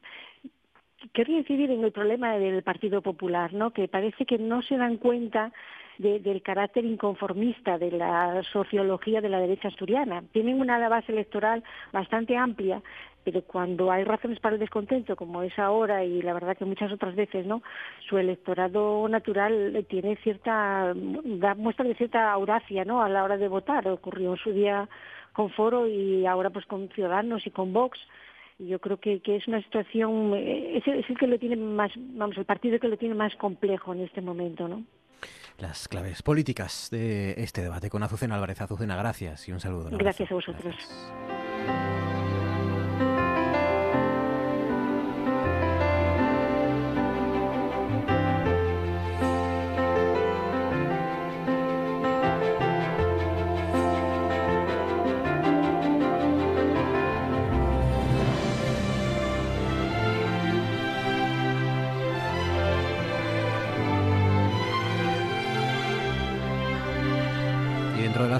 quería 1.12 1.38
incidir 1.38 1.70
en 1.70 1.84
el 1.84 1.92
problema 1.92 2.36
del 2.38 2.62
Partido 2.64 3.00
Popular, 3.00 3.54
¿no? 3.54 3.70
Que 3.70 3.86
parece 3.86 4.26
que 4.26 4.38
no 4.38 4.60
se 4.62 4.76
dan 4.76 4.96
cuenta 4.96 5.52
del 5.98 6.42
carácter 6.42 6.84
inconformista 6.84 7.78
de 7.78 7.90
la 7.92 8.42
sociología 8.52 9.20
de 9.20 9.28
la 9.28 9.40
derecha 9.40 9.68
asturiana. 9.68 10.22
Tienen 10.32 10.60
una 10.60 10.88
base 10.88 11.12
electoral 11.12 11.62
bastante 11.92 12.36
amplia, 12.36 12.82
pero 13.24 13.42
cuando 13.42 13.90
hay 13.90 14.04
razones 14.04 14.38
para 14.38 14.54
el 14.54 14.60
descontento, 14.60 15.16
como 15.16 15.42
es 15.42 15.58
ahora 15.58 16.04
y 16.04 16.22
la 16.22 16.32
verdad 16.32 16.56
que 16.56 16.64
muchas 16.64 16.92
otras 16.92 17.16
veces, 17.16 17.44
¿no? 17.44 17.60
Su 18.08 18.18
electorado 18.18 19.08
natural 19.08 19.84
tiene 19.88 20.14
cierta 20.16 20.94
da 20.94 21.54
muestra 21.56 21.84
de 21.84 21.96
cierta 21.96 22.30
audacia, 22.30 22.84
¿no? 22.84 23.02
A 23.02 23.08
la 23.08 23.24
hora 23.24 23.36
de 23.36 23.48
votar. 23.48 23.88
Ocurrió 23.88 24.30
en 24.32 24.36
su 24.38 24.52
día 24.52 24.88
con 25.32 25.50
Foro 25.50 25.88
y 25.88 26.24
ahora 26.24 26.50
pues 26.50 26.66
con 26.66 26.88
Ciudadanos 26.90 27.44
y 27.46 27.50
con 27.50 27.72
Vox. 27.72 27.98
Yo 28.58 28.78
creo 28.78 28.98
que, 28.98 29.20
que 29.20 29.36
es 29.36 29.48
una 29.48 29.60
situación, 29.60 30.32
eh, 30.34 30.78
es, 30.78 30.86
es 30.86 31.10
el 31.10 31.18
que 31.18 31.26
lo 31.26 31.38
tiene 31.38 31.56
más, 31.56 31.90
vamos, 31.96 32.38
el 32.38 32.44
partido 32.44 32.78
que 32.78 32.88
lo 32.88 32.96
tiene 32.96 33.14
más 33.14 33.34
complejo 33.36 33.92
en 33.92 34.02
este 34.02 34.22
momento, 34.22 34.68
¿no? 34.68 34.84
Las 35.58 35.88
claves 35.88 36.22
políticas 36.22 36.88
de 36.90 37.34
este 37.38 37.62
debate 37.62 37.88
con 37.88 38.02
Azucena 38.02 38.34
Álvarez. 38.34 38.60
Azucena, 38.60 38.96
gracias 38.96 39.48
y 39.48 39.52
un 39.52 39.60
saludo. 39.60 39.88
gracias 39.96 40.30
a 40.30 40.34
vosotros. 40.34 40.74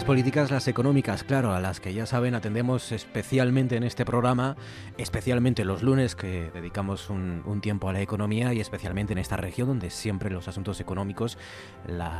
Políticas, 0.07 0.53
las 0.53 0.69
económicas, 0.69 1.25
claro, 1.25 1.53
a 1.53 1.61
las 1.61 1.81
que 1.81 1.92
ya 1.92 2.07
saben 2.07 2.37
atendemos 2.37 2.92
especialmente 2.92 3.75
en 3.77 3.83
este 3.83 4.05
programa, 4.05 4.57
especialmente 4.99 5.64
los 5.64 5.83
lunes 5.83 6.14
que 6.14 6.49
dedicamos 6.55 7.11
un, 7.11 7.61
tiempo 7.61 7.88
a 7.88 7.92
la 7.92 8.01
economía 8.01 8.55
y 8.55 8.61
especialmente 8.61 9.14
en 9.14 9.19
esta 9.19 9.37
región 9.37 9.66
donde 9.66 9.90
siempre 9.90 10.31
los 10.31 10.47
asuntos 10.47 10.79
económicos, 10.81 11.38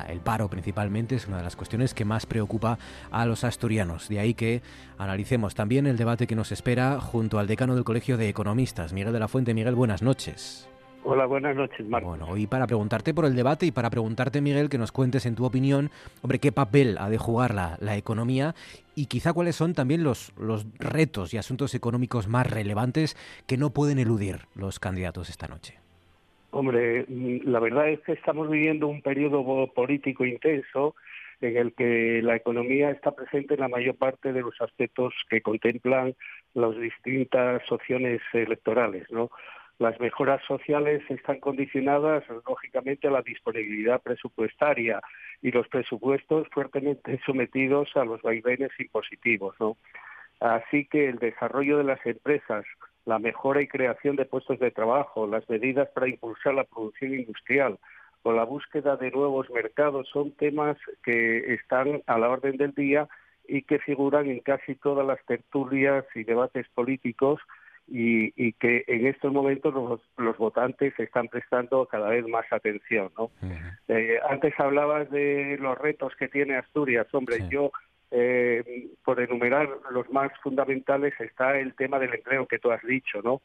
el 0.09 0.21
paro 0.21 0.51
principalmente, 0.51 1.15
es 1.15 1.29
una 1.29 1.37
de 1.37 1.45
las 1.45 1.55
cuestiones 1.55 1.95
que 1.95 2.05
más 2.05 2.27
preocupa 2.27 2.79
a 3.13 3.25
los 3.25 3.45
asturianos. 3.45 4.09
De 4.09 4.19
ahí 4.19 4.35
que 4.35 4.63
analicemos 4.99 5.55
también 5.55 5.87
el 5.87 5.97
debate 5.97 6.27
que 6.27 6.35
nos 6.35 6.51
espera 6.51 7.01
junto 7.01 7.39
al 7.39 7.47
decano 7.47 7.77
del 7.77 7.85
Colegio 7.85 8.17
de 8.17 8.29
Economistas, 8.29 8.93
Miguel 8.93 9.13
de 9.13 9.21
la 9.21 9.29
Fuente. 9.29 9.55
Miguel, 9.55 9.77
buenas 9.77 10.03
noches. 10.03 10.69
Hola, 11.09 11.25
buenas 11.27 11.55
noches, 11.55 11.87
Marco. 11.87 12.09
Bueno, 12.09 12.37
y 12.37 12.49
para 12.49 12.67
preguntarte 12.67 13.15
por 13.15 13.27
el 13.27 13.37
debate 13.37 13.65
y 13.65 13.71
para 13.71 13.91
preguntarte, 13.91 14.41
Miguel, 14.41 14.69
que 14.69 14.77
nos 14.77 14.91
cuentes 14.91 15.25
en 15.25 15.37
tu 15.37 15.45
opinión, 15.45 15.91
hombre, 16.21 16.41
qué 16.41 16.51
papel 16.51 16.99
ha 16.99 17.09
de 17.09 17.17
jugar 17.17 17.55
la, 17.55 17.77
la 17.79 17.97
economía 17.97 18.57
y 18.97 19.07
quizá 19.07 19.33
cuáles 19.33 19.55
son 19.55 19.73
también 19.73 20.03
los, 20.03 20.33
los 20.37 20.67
retos 20.81 21.33
y 21.33 21.39
asuntos 21.39 21.77
económicos 21.77 22.27
más 22.27 22.51
relevantes 22.51 23.17
que 23.47 23.57
no 23.57 23.71
pueden 23.71 24.01
eludir 24.01 24.41
los 24.57 24.81
candidatos 24.81 25.31
esta 25.31 25.47
noche. 25.47 25.79
Hombre, 26.51 27.07
mm, 27.07 27.49
la 27.49 27.61
verdad 27.61 27.89
es 27.89 28.01
que 28.01 28.13
estamos 28.13 28.51
viviendo 28.51 28.89
un 28.89 29.01
periodo 29.01 29.73
político 29.73 30.25
intenso 30.25 30.97
en 31.41 31.57
el 31.57 31.73
que 31.75 32.21
la 32.21 32.35
economía 32.35 32.91
está 32.91 33.13
presente 33.13 33.55
en 33.55 33.61
la 33.61 33.69
mayor 33.69 33.95
parte 33.95 34.33
de 34.33 34.41
los 34.41 34.61
aspectos 34.61 35.15
que 35.31 35.41
contemplan 35.41 36.17
las 36.55 36.77
distintas 36.77 37.63
opciones 37.71 38.21
electorales, 38.33 39.07
¿no? 39.13 39.31
Las 39.79 40.01
mejoras 40.01 40.43
sociales 40.47 41.03
están 41.11 41.39
condicionadas, 41.39 42.25
lógicamente, 42.49 43.09
a 43.09 43.11
la 43.11 43.21
disponibilidad 43.21 44.01
presupuestaria 44.01 45.03
y 45.43 45.51
los 45.51 45.69
presupuestos 45.69 46.49
fuertemente 46.51 47.21
sometidos 47.27 47.91
a 47.95 48.05
los 48.05 48.23
vaivenes 48.23 48.71
impositivos. 48.79 49.55
¿no? 49.61 49.77
Así 50.41 50.87
que 50.87 51.09
el 51.09 51.19
desarrollo 51.19 51.77
de 51.77 51.85
las 51.85 52.05
empresas, 52.07 52.65
la 53.05 53.19
mejora 53.19 53.61
y 53.61 53.69
creación 53.69 54.17
de 54.17 54.25
puestos 54.25 54.59
de 54.59 54.71
trabajo, 54.71 55.27
las 55.27 55.49
medidas 55.51 55.89
para 55.91 56.09
impulsar 56.09 56.55
la 56.55 56.65
producción 56.65 57.15
industrial 57.15 57.79
o 58.23 58.33
la 58.33 58.45
búsqueda 58.45 58.97
de 58.97 59.11
nuevos 59.11 59.51
mercados 59.51 60.09
son 60.09 60.33
temas 60.33 60.79
que 61.05 61.55
están 61.55 62.03
a 62.07 62.19
la 62.19 62.31
orden 62.31 62.57
del 62.57 62.73
día 62.73 63.09
y 63.47 63.63
que 63.63 63.79
figuran 63.79 64.29
en 64.29 64.41
casi 64.41 64.75
todas 64.75 65.07
las 65.07 65.25
tertulias 65.27 66.05
y 66.15 66.25
debates 66.25 66.67
políticos 66.71 67.41
y, 67.89 68.53
que 68.55 68.85
en 68.87 69.07
estos 69.07 69.33
momentos 69.33 69.73
los, 70.17 70.39
votantes 70.39 70.99
están 70.99 71.29
prestando 71.29 71.87
cada 71.87 72.09
vez 72.09 72.27
más 72.27 72.45
atención. 72.51 73.11
¿no? 73.17 73.31
Eh, 73.89 74.19
antes 74.29 74.59
hablabas 74.59 75.11
de 75.11 75.57
los 75.61 75.79
retos 75.79 76.15
que 76.17 76.29
tiene 76.29 76.57
Asturias. 76.57 77.07
Hombre, 77.13 77.39
yo, 77.49 77.71
eh, 78.11 78.89
por 79.05 79.21
enumerar 79.21 79.69
los 79.91 80.11
más 80.11 80.33
fundamentales, 80.43 81.15
está 81.21 81.59
el 81.59 81.75
tema 81.75 81.99
del 81.99 82.15
empleo 82.15 82.47
que 82.47 82.59
tú 82.59 82.71
has 82.71 82.83
dicho. 82.83 83.23
¿no? 83.23 83.41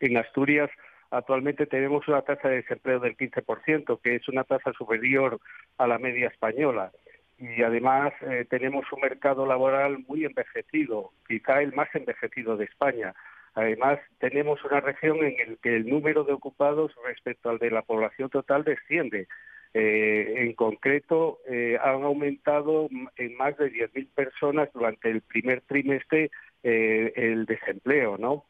En 0.00 0.16
Asturias 0.16 0.70
actualmente 1.10 1.66
tenemos 1.66 2.06
una 2.08 2.22
tasa 2.22 2.48
de 2.48 2.56
desempleo 2.56 3.00
del 3.00 3.16
15%, 3.16 4.00
que 4.02 4.16
es 4.16 4.28
una 4.28 4.44
tasa 4.44 4.72
superior 4.72 5.38
a 5.78 5.86
la 5.86 5.98
media 5.98 6.28
española 6.28 6.90
y 7.38 7.62
además 7.62 8.12
eh, 8.22 8.46
tenemos 8.48 8.90
un 8.92 9.00
mercado 9.00 9.46
laboral 9.46 9.98
muy 10.08 10.24
envejecido, 10.24 11.12
quizá 11.28 11.60
el 11.60 11.74
más 11.74 11.88
envejecido 11.94 12.56
de 12.56 12.64
España. 12.64 13.14
Además, 13.54 13.98
tenemos 14.18 14.62
una 14.64 14.80
región 14.80 15.18
en 15.22 15.50
la 15.52 15.56
que 15.62 15.76
el 15.76 15.88
número 15.88 16.24
de 16.24 16.32
ocupados 16.32 16.92
respecto 17.06 17.50
al 17.50 17.58
de 17.58 17.70
la 17.70 17.82
población 17.82 18.30
total 18.30 18.64
desciende. 18.64 19.28
Eh, 19.74 20.34
en 20.38 20.54
concreto, 20.54 21.40
eh, 21.46 21.78
han 21.82 22.02
aumentado 22.02 22.88
en 23.16 23.36
más 23.36 23.56
de 23.58 23.70
10.000 23.70 24.08
personas 24.14 24.70
durante 24.72 25.10
el 25.10 25.20
primer 25.20 25.60
trimestre 25.62 26.30
el 26.62 27.46
desempleo, 27.46 28.18
¿no? 28.18 28.44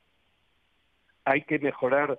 Hay 1.26 1.42
que 1.42 1.58
mejorar, 1.58 2.16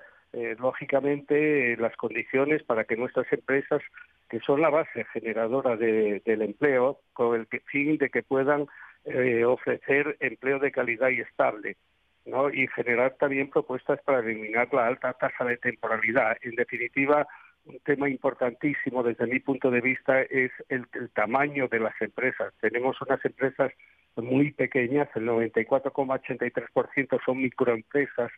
lógicamente, 0.60 1.76
las 1.78 1.96
condiciones 1.96 2.64
para 2.64 2.84
que 2.84 2.96
nuestras 2.96 3.32
empresas 3.32 3.82
que 4.30 4.40
son 4.42 4.62
la 4.62 4.70
base 4.70 5.06
generadora 5.14 5.78
del 5.78 6.42
empleo, 6.42 7.00
con 7.14 7.40
el 7.40 7.48
fin 7.66 7.98
de 7.98 8.10
que 8.10 8.24
puedan 8.24 8.68
eh, 9.06 9.46
ofrecer 9.46 10.18
empleo 10.20 10.60
de 10.60 10.72
calidad 10.72 11.10
y 11.10 11.22
estable. 11.22 11.78
¿no? 12.26 12.50
y 12.50 12.68
generar 12.68 13.16
también 13.18 13.50
propuestas 13.50 14.02
para 14.04 14.20
eliminar 14.20 14.68
la 14.74 14.88
alta 14.88 15.14
tasa 15.14 15.46
de 15.46 15.56
temporalidad. 15.56 16.36
En 16.42 16.56
definitiva, 16.56 17.26
un 17.64 17.80
tema 17.86 18.10
importantísimo 18.10 19.02
desde 19.02 19.28
mi 19.28 19.40
punto 19.40 19.72
de 19.72 19.80
vista 19.80 20.22
es 20.24 20.52
el, 20.68 20.86
el 20.92 21.10
tamaño 21.12 21.70
de 21.70 21.80
las 21.80 21.94
empresas. 22.02 22.54
Tenemos 22.60 23.02
unas 23.02 23.24
empresas 23.24 23.72
muy 24.18 24.52
pequeñas, 24.52 25.08
el 25.16 25.26
94,83% 25.26 27.20
son 27.24 27.38
microempresas, 27.38 28.32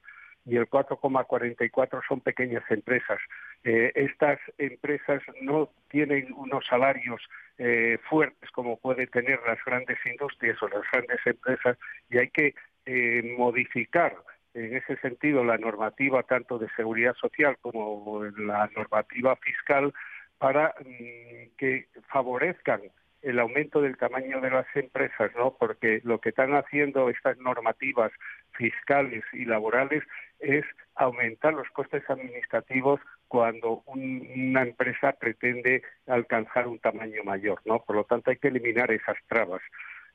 y 0.45 0.55
el 0.55 0.69
4,44 0.69 2.01
son 2.07 2.21
pequeñas 2.21 2.63
empresas. 2.69 3.19
Eh, 3.63 3.91
estas 3.95 4.39
empresas 4.57 5.21
no 5.41 5.69
tienen 5.89 6.33
unos 6.33 6.65
salarios 6.65 7.21
eh, 7.57 7.97
fuertes 8.09 8.49
como 8.51 8.77
pueden 8.77 9.07
tener 9.09 9.39
las 9.45 9.63
grandes 9.65 9.97
industrias 10.05 10.61
o 10.63 10.69
las 10.69 10.81
grandes 10.91 11.19
empresas 11.25 11.77
y 12.09 12.17
hay 12.17 12.29
que 12.29 12.55
eh, 12.85 13.35
modificar 13.37 14.15
en 14.53 14.75
ese 14.75 14.97
sentido 14.97 15.43
la 15.43 15.57
normativa 15.57 16.23
tanto 16.23 16.57
de 16.57 16.69
seguridad 16.75 17.13
social 17.15 17.57
como 17.61 18.23
la 18.37 18.69
normativa 18.75 19.35
fiscal 19.35 19.93
para 20.37 20.73
mm, 20.79 21.57
que 21.57 21.87
favorezcan 22.07 22.81
el 23.21 23.39
aumento 23.39 23.81
del 23.81 23.97
tamaño 23.97 24.39
de 24.39 24.49
las 24.49 24.65
empresas, 24.75 25.31
¿no? 25.35 25.55
Porque 25.59 26.01
lo 26.03 26.19
que 26.19 26.29
están 26.29 26.53
haciendo 26.55 27.09
estas 27.09 27.37
normativas 27.37 28.11
fiscales 28.53 29.23
y 29.33 29.45
laborales 29.45 30.03
es 30.39 30.65
aumentar 30.95 31.53
los 31.53 31.67
costes 31.69 32.03
administrativos 32.09 32.99
cuando 33.27 33.83
una 33.85 34.63
empresa 34.63 35.13
pretende 35.13 35.83
alcanzar 36.07 36.67
un 36.67 36.79
tamaño 36.79 37.23
mayor, 37.23 37.61
¿no? 37.65 37.79
Por 37.79 37.95
lo 37.95 38.03
tanto, 38.03 38.31
hay 38.31 38.37
que 38.37 38.47
eliminar 38.49 38.91
esas 38.91 39.17
trabas. 39.27 39.61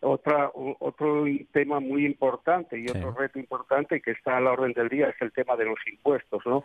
Otra, 0.01 0.51
otro 0.53 1.25
tema 1.53 1.81
muy 1.81 2.05
importante 2.05 2.79
y 2.79 2.87
otro 2.89 3.13
reto 3.13 3.39
importante 3.39 4.03
que 4.03 4.11
está 4.11 4.37
a 4.37 4.41
la 4.41 4.53
orden 4.53 4.73
del 4.73 4.89
día 4.89 5.09
es 5.09 5.17
el 5.21 5.33
tema 5.33 5.57
de 5.57 5.65
los 5.65 5.79
impuestos, 5.87 6.43
¿no? 6.45 6.65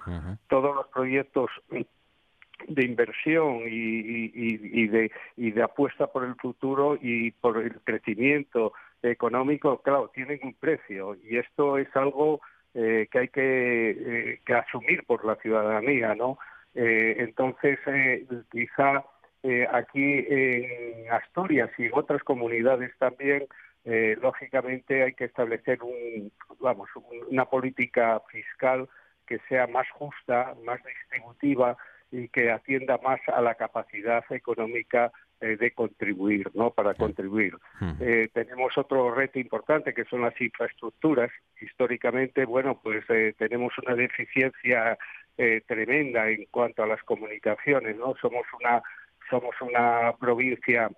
Todos 0.50 0.76
los 0.76 0.88
proyectos 0.88 1.50
de 2.68 2.86
inversión 2.86 3.62
y, 3.66 4.88
de, 4.88 5.12
y 5.38 5.52
de 5.52 5.64
apuesta 5.64 6.08
por 6.08 6.26
el 6.26 6.36
futuro 6.36 6.98
y 7.02 7.32
por 7.32 7.58
el 7.58 7.80
crecimiento 7.82 8.74
económico, 9.02 9.82
claro, 9.82 10.12
tienen 10.14 10.40
un 10.44 10.54
precio 10.56 11.16
y 11.24 11.38
esto 11.38 11.78
es 11.78 11.88
algo 11.96 12.42
eh, 12.82 13.10
que 13.12 13.20
hay 13.20 13.28
que, 13.28 13.90
eh, 13.90 14.42
que, 14.46 14.54
asumir 14.54 15.04
por 15.06 15.26
la 15.26 15.36
ciudadanía, 15.36 16.16
¿no? 16.16 16.40
Eh, 16.74 17.18
entonces, 17.20 17.78
quizá 18.50 19.04
aquí 19.74 20.26
en 20.30 21.12
Asturias 21.12 21.72
y 21.78 21.88
en 21.88 21.92
otras 21.94 22.24
comunidades 22.24 22.92
también, 22.98 23.48
lógicamente 24.22 25.04
hay 25.04 25.14
que 25.14 25.26
establecer 25.26 25.84
un, 25.84 26.32
vamos, 26.62 26.90
una 27.30 27.46
política 27.46 28.22
fiscal 28.32 28.88
que 29.28 29.40
sea 29.50 29.68
más 29.68 29.90
justa, 29.92 30.56
más 30.64 30.80
distributiva 30.84 31.76
y 32.12 32.30
que 32.30 32.50
atienda 32.50 32.98
más 33.04 33.20
a 33.28 33.42
la 33.42 33.56
capacidad 33.56 34.24
económica 34.30 35.12
eh, 35.42 35.56
de 35.58 35.72
contribuir, 35.72 36.52
¿no? 36.54 36.72
Para 36.72 36.94
contribuir. 36.94 37.56
Eh, 38.02 38.30
tenemos 38.34 38.78
otro 38.78 39.14
reto 39.14 39.40
importante 39.40 39.94
que 39.94 40.04
son 40.06 40.22
las 40.22 40.40
infraestructuras. 40.42 41.32
Históricamente, 41.62 42.46
bueno, 42.46 42.80
pues 42.84 43.06
eh, 43.10 43.34
tenemos 43.38 43.74
una 43.84 43.96
deficiencia 43.96 44.98
tremenda 45.68 46.30
en 46.30 46.48
cuanto 46.52 46.84
a 46.84 46.88
las 46.88 47.02
comunicaciones, 47.04 47.96
¿no? 47.96 48.14
Somos 48.22 48.46
una 48.60 48.84
somos 49.30 49.56
una 49.62 50.12
provincia 50.20 50.90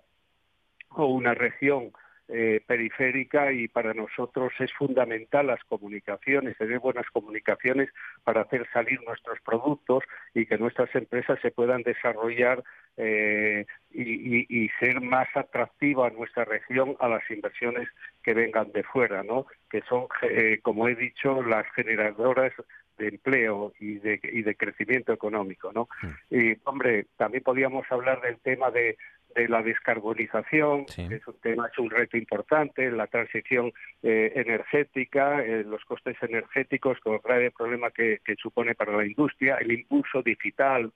o 0.88 1.06
una 1.06 1.32
región 1.32 1.92
eh, 2.34 2.62
periférica 2.66 3.52
y 3.52 3.68
para 3.68 3.92
nosotros 3.92 4.54
es 4.58 4.72
fundamental 4.72 5.48
las 5.48 5.62
comunicaciones, 5.64 6.56
tener 6.56 6.78
buenas 6.78 7.04
comunicaciones 7.10 7.90
para 8.24 8.40
hacer 8.40 8.66
salir 8.72 9.02
nuestros 9.02 9.38
productos 9.42 10.02
y 10.32 10.46
que 10.46 10.56
nuestras 10.56 10.94
empresas 10.94 11.38
se 11.42 11.50
puedan 11.50 11.82
desarrollar 11.82 12.64
eh, 12.96 13.66
y, 13.92 14.68
ser 14.80 15.02
más 15.02 15.28
atractiva 15.34 16.08
nuestra 16.08 16.46
región 16.46 16.96
a 17.00 17.08
las 17.08 17.22
inversiones 17.30 17.86
que 18.22 18.32
vengan 18.32 18.72
de 18.72 18.82
fuera, 18.82 19.22
¿no? 19.22 19.44
Que 19.70 19.82
son, 19.82 20.06
eh, 20.22 20.58
como 20.62 20.88
he 20.88 20.94
dicho, 20.94 21.42
las 21.42 21.66
generadoras 21.74 22.52
de 22.98 23.08
empleo 23.08 23.72
y 23.78 23.98
de, 23.98 24.20
y 24.22 24.42
de 24.42 24.54
crecimiento 24.54 25.12
económico, 25.12 25.72
¿no? 25.72 25.88
Y, 26.30 26.56
hombre, 26.64 27.06
también 27.16 27.42
podríamos 27.42 27.84
hablar 27.90 28.20
del 28.20 28.38
tema 28.40 28.70
de, 28.70 28.96
de 29.34 29.48
la 29.48 29.62
descarbonización, 29.62 30.86
que 30.86 31.16
es 31.16 31.26
un 31.26 31.38
tema, 31.40 31.68
es 31.70 31.78
un 31.78 31.90
reto 31.90 32.16
importante, 32.16 32.90
la 32.90 33.06
transición 33.06 33.72
eh, 34.02 34.32
energética, 34.36 35.42
eh, 35.42 35.64
los 35.64 35.84
costes 35.84 36.16
energéticos 36.22 36.98
con 37.00 37.14
el 37.14 37.20
grave 37.20 37.50
problema 37.50 37.90
que, 37.90 38.20
que, 38.24 38.36
supone 38.36 38.74
para 38.74 38.96
la 38.96 39.06
industria, 39.06 39.56
el 39.56 39.72
impulso 39.72 40.22
digital, 40.22 40.92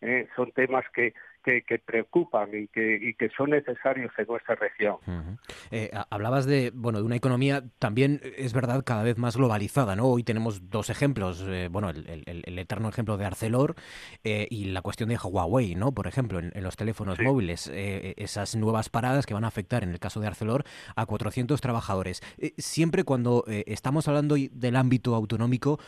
eh, 0.00 0.28
son 0.36 0.52
temas 0.52 0.84
que, 0.92 1.12
que, 1.42 1.78
preocupan 1.78 2.50
y 2.52 2.68
que, 2.68 2.98
y 3.00 3.14
que 3.14 3.30
son 3.30 3.50
necesarios 3.50 4.12
en 4.18 4.26
nuestra 4.26 4.54
región. 4.54 4.96
Eh, 5.70 5.90
hablabas 6.10 6.46
de, 6.46 6.70
bueno, 6.74 6.98
de 6.98 7.04
una 7.04 7.16
economía 7.16 7.64
también, 7.78 8.20
es 8.36 8.52
verdad, 8.52 8.82
cada 8.84 9.02
vez 9.02 9.18
más 9.18 9.36
globalizada, 9.36 9.96
¿no? 9.96 10.06
Hoy 10.06 10.24
tenemos 10.24 10.70
dos 10.70 10.90
ejemplos, 10.90 11.44
eh, 11.48 11.68
bueno, 11.70 11.90
el, 11.90 12.58
eterno 12.58 12.88
ejemplo 12.88 13.16
de 13.16 13.24
Arcelor 13.24 13.76
eh, 14.24 14.46
y 14.50 14.66
la 14.66 14.82
cuestión 14.82 15.08
de 15.08 15.16
Huawei, 15.16 15.74
¿no? 15.74 15.92
Por 15.92 16.06
ejemplo, 16.06 16.38
en, 16.38 16.52
los 16.62 16.76
teléfonos 16.76 17.20
móviles, 17.20 17.70
esas 17.72 18.56
nuevas 18.56 18.88
paradas 18.88 19.26
que 19.26 19.34
van 19.34 19.44
a 19.44 19.48
afectar, 19.48 19.82
en 19.82 19.90
el 19.90 20.00
caso 20.00 20.20
de 20.20 20.26
Arcelor, 20.26 20.64
a 20.96 21.06
400 21.06 21.60
trabajadores. 21.60 22.20
siempre 22.56 23.04
cuando 23.04 23.44
estamos 23.46 24.08
hablando 24.08 24.36
del 24.50 24.76
ámbito 24.76 25.14
autonómico, 25.14 25.78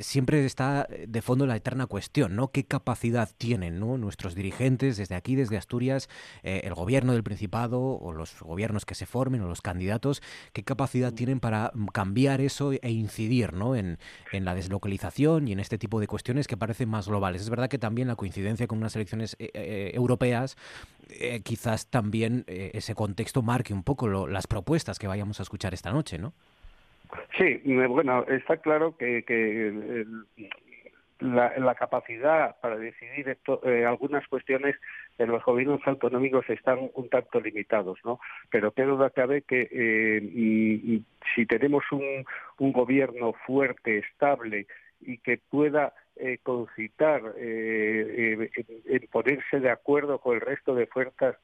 siempre 0.00 0.44
está 0.44 0.86
de 1.06 1.22
fondo 1.22 1.46
la 1.46 1.56
eterna 1.56 1.86
cuestión, 1.86 2.36
¿no? 2.36 2.48
¿Qué 2.48 2.64
capacidad 2.64 3.28
tienen 3.36 3.80
¿no? 3.80 3.98
nuestros 3.98 4.34
dirigentes 4.34 4.99
desde 5.00 5.16
aquí, 5.16 5.34
desde 5.34 5.56
Asturias, 5.56 6.08
eh, 6.42 6.60
el 6.64 6.74
gobierno 6.74 7.12
del 7.12 7.22
Principado 7.22 7.80
o 7.80 8.12
los 8.12 8.40
gobiernos 8.40 8.84
que 8.84 8.94
se 8.94 9.06
formen 9.06 9.40
o 9.40 9.48
los 9.48 9.62
candidatos, 9.62 10.22
qué 10.52 10.62
capacidad 10.62 11.12
tienen 11.12 11.40
para 11.40 11.72
cambiar 11.92 12.40
eso 12.40 12.72
e 12.72 12.90
incidir 12.90 13.54
¿no? 13.54 13.74
en, 13.74 13.98
la 14.32 14.54
deslocalización 14.54 15.48
y 15.48 15.52
en 15.52 15.60
este 15.60 15.78
tipo 15.78 16.00
de 16.00 16.06
cuestiones 16.06 16.46
que 16.46 16.56
parecen 16.56 16.88
más 16.88 17.08
globales. 17.08 17.42
Es 17.42 17.50
verdad 17.50 17.68
que 17.68 17.78
también 17.78 18.08
la 18.08 18.16
coincidencia 18.16 18.66
con 18.66 18.78
unas 18.78 18.94
elecciones 18.94 19.36
eh, 19.38 19.50
eh, 19.54 19.90
europeas, 19.94 20.56
quizás 21.42 21.88
también 21.88 22.44
ese 22.46 22.94
contexto 22.94 23.42
marque 23.42 23.74
un 23.74 23.82
poco 23.82 24.28
las 24.28 24.46
propuestas 24.46 24.98
que 24.98 25.08
vayamos 25.08 25.40
a 25.40 25.42
escuchar 25.42 25.74
esta 25.74 25.90
noche, 25.90 26.18
¿no? 26.18 26.32
Sí, 27.36 27.60
bueno, 27.88 28.24
está 28.28 28.58
claro 28.58 28.96
que, 28.96 29.24
que 29.24 30.04
la, 31.20 31.74
capacidad 31.74 32.56
para 32.60 32.76
decidir 32.76 33.36
eh, 33.64 33.84
algunas 33.84 34.26
cuestiones 34.28 34.76
en 35.18 35.30
los 35.30 35.44
gobiernos 35.44 35.80
autonómicos 35.86 36.48
están 36.48 36.90
un 36.94 37.08
tanto 37.08 37.40
limitados, 37.40 37.98
¿no? 38.04 38.20
Pero 38.50 38.72
qué 38.72 38.84
duda 38.84 39.10
cabe 39.10 39.42
que 39.42 39.68
eh, 39.70 41.00
si 41.34 41.46
tenemos 41.46 41.84
un, 41.92 42.24
un, 42.58 42.72
gobierno 42.72 43.32
fuerte, 43.46 43.98
estable 43.98 44.66
y 45.00 45.18
que 45.18 45.38
pueda 45.38 45.92
eh, 46.16 46.38
concitar, 46.42 47.22
eh, 47.36 48.50
en 48.86 49.06
ponerse 49.08 49.60
de 49.60 49.70
acuerdo 49.70 50.18
con 50.18 50.34
el 50.34 50.40
resto 50.40 50.74
de 50.74 50.86
fuerzas 50.86 51.36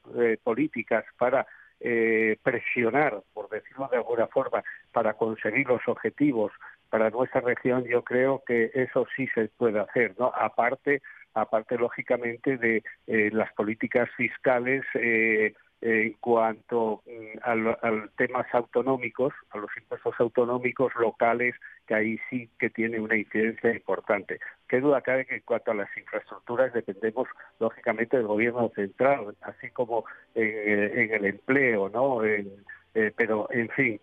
políticas 0.43 1.05
para 1.17 1.45
presionar, 2.41 3.21
por 3.35 3.49
decirlo 3.49 3.87
de 3.91 3.97
alguna 3.97 4.25
forma, 4.25 4.63
para 4.91 5.13
conseguir 5.13 5.67
los 5.67 5.87
objetivos 5.87 6.51
para 6.89 7.09
nuestra 7.09 7.41
región 7.41 7.83
yo 7.85 8.03
creo 8.03 8.43
que 8.45 8.71
eso 8.73 9.05
sí 9.15 9.27
se 9.33 9.49
puede 9.57 9.79
hacer, 9.79 10.15
¿no? 10.17 10.31
Aparte, 10.35 11.01
aparte 11.33 11.77
lógicamente 11.77 12.57
de 12.57 12.83
eh, 13.07 13.29
las 13.31 13.51
políticas 13.53 14.09
fiscales 14.15 14.83
eh, 14.95 15.53
en 15.81 16.13
cuanto 16.13 17.03
mm, 17.05 17.37
a, 17.43 18.09
temas 18.15 18.47
autonómicos, 18.53 19.33
a 19.51 19.57
los 19.57 19.69
impuestos 19.77 20.15
autonómicos 20.19 20.91
locales, 20.95 21.55
que 21.85 21.95
ahí 21.95 22.19
sí 22.29 22.49
que 22.59 22.69
tiene 22.69 22.99
una 22.99 23.15
incidencia 23.15 23.71
importante. 23.71 24.39
Qué 24.67 24.79
duda 24.81 25.01
cabe 25.01 25.25
que 25.25 25.35
en 25.35 25.41
cuanto 25.41 25.71
a 25.71 25.75
las 25.75 25.95
infraestructuras 25.95 26.73
dependemos 26.73 27.27
lógicamente 27.59 28.17
del 28.17 28.27
gobierno 28.27 28.71
central, 28.75 29.35
así 29.41 29.69
como 29.69 30.05
en 30.35 31.13
el 31.13 31.25
empleo, 31.25 31.89
¿no? 31.89 32.21
pero, 33.15 33.47
en 33.51 33.69
fin, 33.69 34.01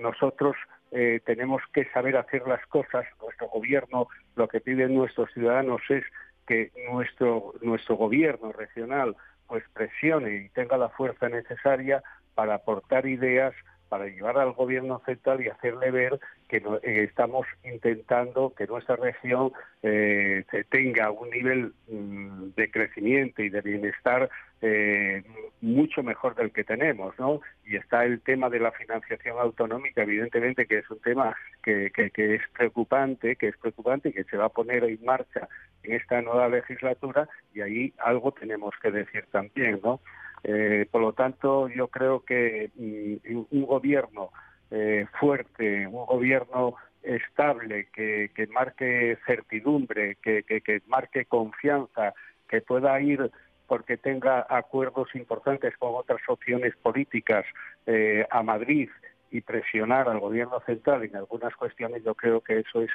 nosotros 0.00 0.56
eh, 0.90 1.20
tenemos 1.24 1.62
que 1.72 1.84
saber 1.90 2.16
hacer 2.16 2.46
las 2.46 2.64
cosas. 2.66 3.06
Nuestro 3.20 3.48
gobierno, 3.48 4.08
lo 4.36 4.48
que 4.48 4.60
piden 4.60 4.94
nuestros 4.94 5.30
ciudadanos 5.32 5.82
es 5.88 6.04
que 6.46 6.72
nuestro, 6.90 7.54
nuestro 7.62 7.96
gobierno 7.96 8.52
regional 8.52 9.16
pues 9.46 9.64
presione 9.72 10.36
y 10.36 10.48
tenga 10.50 10.76
la 10.76 10.88
fuerza 10.90 11.28
necesaria 11.28 12.02
para 12.34 12.54
aportar 12.54 13.06
ideas 13.06 13.54
para 13.90 14.06
llevar 14.06 14.38
al 14.38 14.52
gobierno 14.52 15.02
central 15.04 15.42
y 15.42 15.48
hacerle 15.48 15.90
ver 15.90 16.18
que 16.50 16.56
eh, 16.56 17.04
estamos 17.04 17.46
intentando 17.62 18.52
que 18.56 18.66
nuestra 18.66 18.96
región 18.96 19.52
eh, 19.84 20.44
tenga 20.68 21.12
un 21.12 21.30
nivel 21.30 21.72
mm, 21.88 22.50
de 22.56 22.70
crecimiento 22.72 23.40
y 23.42 23.50
de 23.50 23.60
bienestar 23.60 24.28
eh, 24.60 25.22
mucho 25.60 26.02
mejor 26.02 26.34
del 26.34 26.50
que 26.50 26.64
tenemos, 26.64 27.16
¿no? 27.20 27.40
Y 27.64 27.76
está 27.76 28.04
el 28.04 28.20
tema 28.20 28.50
de 28.50 28.58
la 28.58 28.72
financiación 28.72 29.38
autonómica, 29.38 30.02
evidentemente 30.02 30.66
que 30.66 30.78
es 30.78 30.90
un 30.90 30.98
tema 30.98 31.36
que 31.62 31.92
es 31.94 32.42
preocupante, 32.52 33.36
que 33.36 33.48
es 33.48 33.56
preocupante 33.56 34.08
y 34.08 34.12
que 34.12 34.24
se 34.24 34.36
va 34.36 34.46
a 34.46 34.48
poner 34.48 34.82
en 34.82 34.98
marcha 35.04 35.48
en 35.84 35.92
esta 35.92 36.20
nueva 36.20 36.48
legislatura 36.48 37.28
y 37.54 37.60
ahí 37.60 37.94
algo 37.98 38.32
tenemos 38.32 38.74
que 38.82 38.90
decir 38.90 39.24
también, 39.30 39.80
¿no? 39.84 40.00
Eh, 40.42 40.86
por 40.90 41.02
lo 41.02 41.12
tanto, 41.12 41.68
yo 41.68 41.88
creo 41.88 42.24
que 42.24 42.70
mm, 42.74 43.36
un 43.50 43.66
gobierno 43.66 44.30
eh, 44.70 45.06
fuerte, 45.18 45.86
un 45.86 46.06
gobierno 46.06 46.74
estable, 47.02 47.88
que, 47.92 48.30
marque 48.50 49.18
certidumbre, 49.26 50.16
que, 50.22 50.82
marque 50.86 51.24
confianza, 51.24 52.14
que 52.48 52.60
pueda 52.60 53.00
ir 53.00 53.30
porque 53.66 53.96
tenga 53.96 54.46
acuerdos 54.48 55.14
importantes 55.14 55.76
con 55.76 55.94
otras 55.94 56.20
opciones 56.28 56.74
políticas 56.76 57.44
eh, 57.86 58.26
a 58.30 58.42
Madrid 58.42 58.90
y 59.30 59.42
presionar 59.42 60.08
al 60.08 60.18
gobierno 60.18 60.60
central 60.66 61.04
en 61.04 61.14
algunas 61.14 61.54
cuestiones, 61.54 62.02
yo 62.02 62.16
creo 62.16 62.40
que 62.40 62.58
eso 62.58 62.82
es 62.82 62.90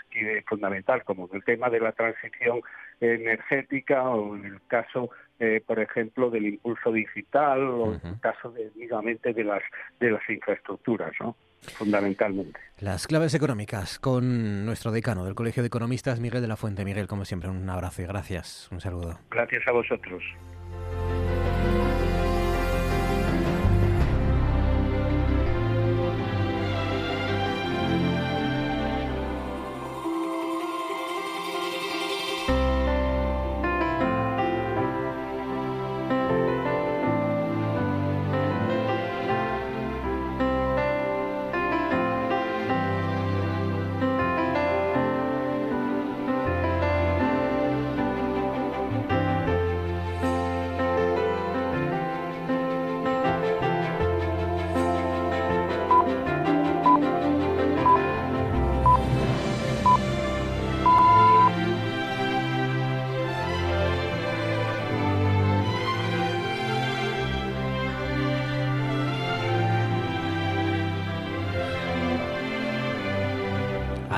fundamental, 0.45 1.05
como 1.05 1.29
en 1.29 1.37
el 1.37 1.43
tema 1.45 1.69
de 1.69 1.79
la 1.79 1.93
transición 1.93 2.59
energética 2.99 4.09
o 4.09 4.35
en 4.35 4.45
el 4.45 4.61
caso 4.67 5.09
eh, 5.37 5.61
por 5.65 5.79
ejemplo, 5.79 6.29
del 6.29 6.45
impulso 6.45 6.93
digital 6.93 7.59
o 7.59 7.93
en 7.93 7.99
el 8.05 8.19
caso 8.21 8.51
de, 8.51 8.69
de 8.69 9.43
las, 9.43 9.61
de 9.99 10.11
las 10.11 10.29
infraestructuras, 10.29 11.11
¿no? 11.19 11.35
Fundamentalmente. 11.71 12.59
Las 12.79 13.07
claves 13.07 13.33
económicas 13.33 13.99
con 13.99 14.65
nuestro 14.65 14.91
decano 14.91 15.25
del 15.25 15.35
Colegio 15.35 15.63
de 15.63 15.67
Economistas, 15.67 16.19
Miguel 16.19 16.41
de 16.41 16.47
la 16.47 16.57
Fuente. 16.57 16.83
Miguel, 16.85 17.07
como 17.07 17.25
siempre, 17.25 17.49
un 17.49 17.69
abrazo 17.69 18.01
y 18.01 18.05
gracias. 18.05 18.67
Un 18.71 18.81
saludo. 18.81 19.19
Gracias 19.29 19.67
a 19.67 19.71
vosotros. 19.71 20.23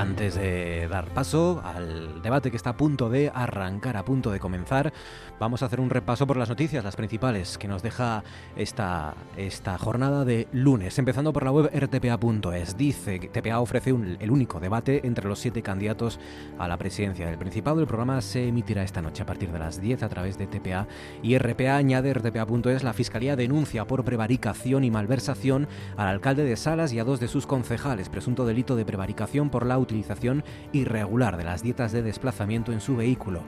Antes 0.00 0.36
de 0.36 0.86
dar 0.88 1.12
paso 1.12 1.62
al 1.64 2.22
debate 2.22 2.50
que 2.50 2.56
está 2.56 2.70
a 2.70 2.76
punto 2.76 3.08
de 3.10 3.30
arrancar, 3.34 3.96
a 3.96 4.04
punto 4.04 4.30
de 4.30 4.40
comenzar, 4.40 4.92
vamos 5.38 5.62
a 5.62 5.66
hacer 5.66 5.80
un 5.80 5.90
repaso 5.90 6.26
por 6.26 6.36
las 6.36 6.48
noticias, 6.48 6.84
las 6.84 6.96
principales, 6.96 7.58
que 7.58 7.68
nos 7.68 7.82
deja 7.82 8.24
esta, 8.56 9.14
esta 9.36 9.78
jornada 9.78 10.24
de 10.24 10.48
lunes. 10.52 10.98
Empezando 10.98 11.32
por 11.32 11.44
la 11.44 11.52
web 11.52 11.70
rtpa.es. 11.72 12.76
Dice 12.76 13.20
que 13.20 13.28
TPA 13.28 13.60
ofrece 13.60 13.90
el 13.90 14.30
único 14.30 14.60
debate 14.60 15.06
entre 15.06 15.28
los 15.28 15.38
siete 15.38 15.62
candidatos 15.62 16.18
a 16.58 16.68
la 16.68 16.76
presidencia 16.76 17.26
del 17.26 17.38
Principado. 17.38 17.80
El 17.80 17.86
programa 17.86 18.20
se 18.20 18.48
emitirá 18.48 18.82
esta 18.82 19.02
noche 19.02 19.22
a 19.22 19.26
partir 19.26 19.50
de 19.52 19.58
las 19.58 19.80
10 19.80 20.02
a 20.02 20.08
través 20.08 20.38
de 20.38 20.46
TPA 20.46 20.86
y 21.22 21.38
RPA. 21.38 21.76
Añade 21.76 22.12
rtpa.es. 22.12 22.82
La 22.82 22.92
Fiscalía 22.92 23.36
denuncia 23.36 23.86
por 23.86 24.04
prevaricación 24.04 24.84
y 24.84 24.90
malversación 24.90 25.68
al 25.96 26.08
alcalde 26.08 26.44
de 26.44 26.56
Salas 26.56 26.92
y 26.92 26.98
a 26.98 27.04
dos 27.04 27.20
de 27.20 27.28
sus 27.28 27.46
concejales. 27.46 28.08
Presunto 28.08 28.46
delito 28.46 28.76
de 28.76 28.84
prevaricación 28.84 29.50
por 29.50 29.66
la 29.66 29.78
utilización 29.78 30.44
irregular 30.88 31.36
de 31.36 31.44
las 31.44 31.62
dietas 31.62 31.92
de 31.92 32.02
desplazamiento 32.02 32.72
en 32.72 32.80
su 32.80 32.96
vehículo. 32.96 33.42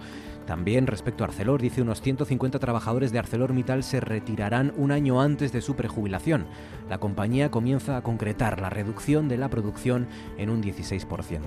También 0.47 0.89
respecto 0.89 1.23
a 1.23 1.29
Arcelor, 1.29 1.63
dice 1.63 1.81
unos 1.81 2.01
150 2.01 2.59
trabajadores 2.59 3.13
de 3.13 3.21
ArcelorMittal 3.21 3.85
se 3.85 4.01
retirarán 4.01 4.73
un 4.77 4.91
año 4.91 5.21
antes 5.21 5.53
de 5.53 5.61
su 5.61 5.77
prejubilación. 5.77 6.47
La 6.89 6.99
compañía 6.99 7.53
comienza 7.53 7.97
a 7.97 8.03
concretar 8.03 8.61
la 8.61 8.69
reducción 8.69 9.29
de 9.29 9.37
la 9.37 9.49
producción 9.49 10.09
en 10.39 10.51
un 10.51 10.61
16%. 10.61 11.39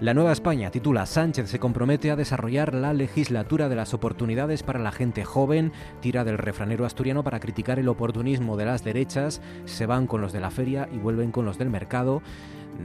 La 0.00 0.14
Nueva 0.14 0.32
España 0.32 0.70
titula 0.70 1.04
Sánchez 1.04 1.50
se 1.50 1.58
compromete 1.58 2.10
a 2.10 2.16
desarrollar 2.16 2.72
la 2.72 2.94
legislatura 2.94 3.68
de 3.68 3.76
las 3.76 3.92
oportunidades 3.92 4.62
para 4.62 4.78
la 4.78 4.92
gente 4.92 5.24
joven, 5.24 5.72
tira 6.00 6.24
del 6.24 6.38
refranero 6.38 6.86
asturiano 6.86 7.22
para 7.22 7.40
criticar 7.40 7.78
el 7.78 7.88
oportunismo 7.88 8.56
de 8.56 8.64
las 8.64 8.84
derechas, 8.84 9.42
se 9.66 9.84
van 9.84 10.06
con 10.06 10.22
los 10.22 10.32
de 10.32 10.40
la 10.40 10.50
feria 10.50 10.88
y 10.90 10.96
vuelven 10.96 11.30
con 11.30 11.44
los 11.44 11.58
del 11.58 11.68
mercado 11.68 12.22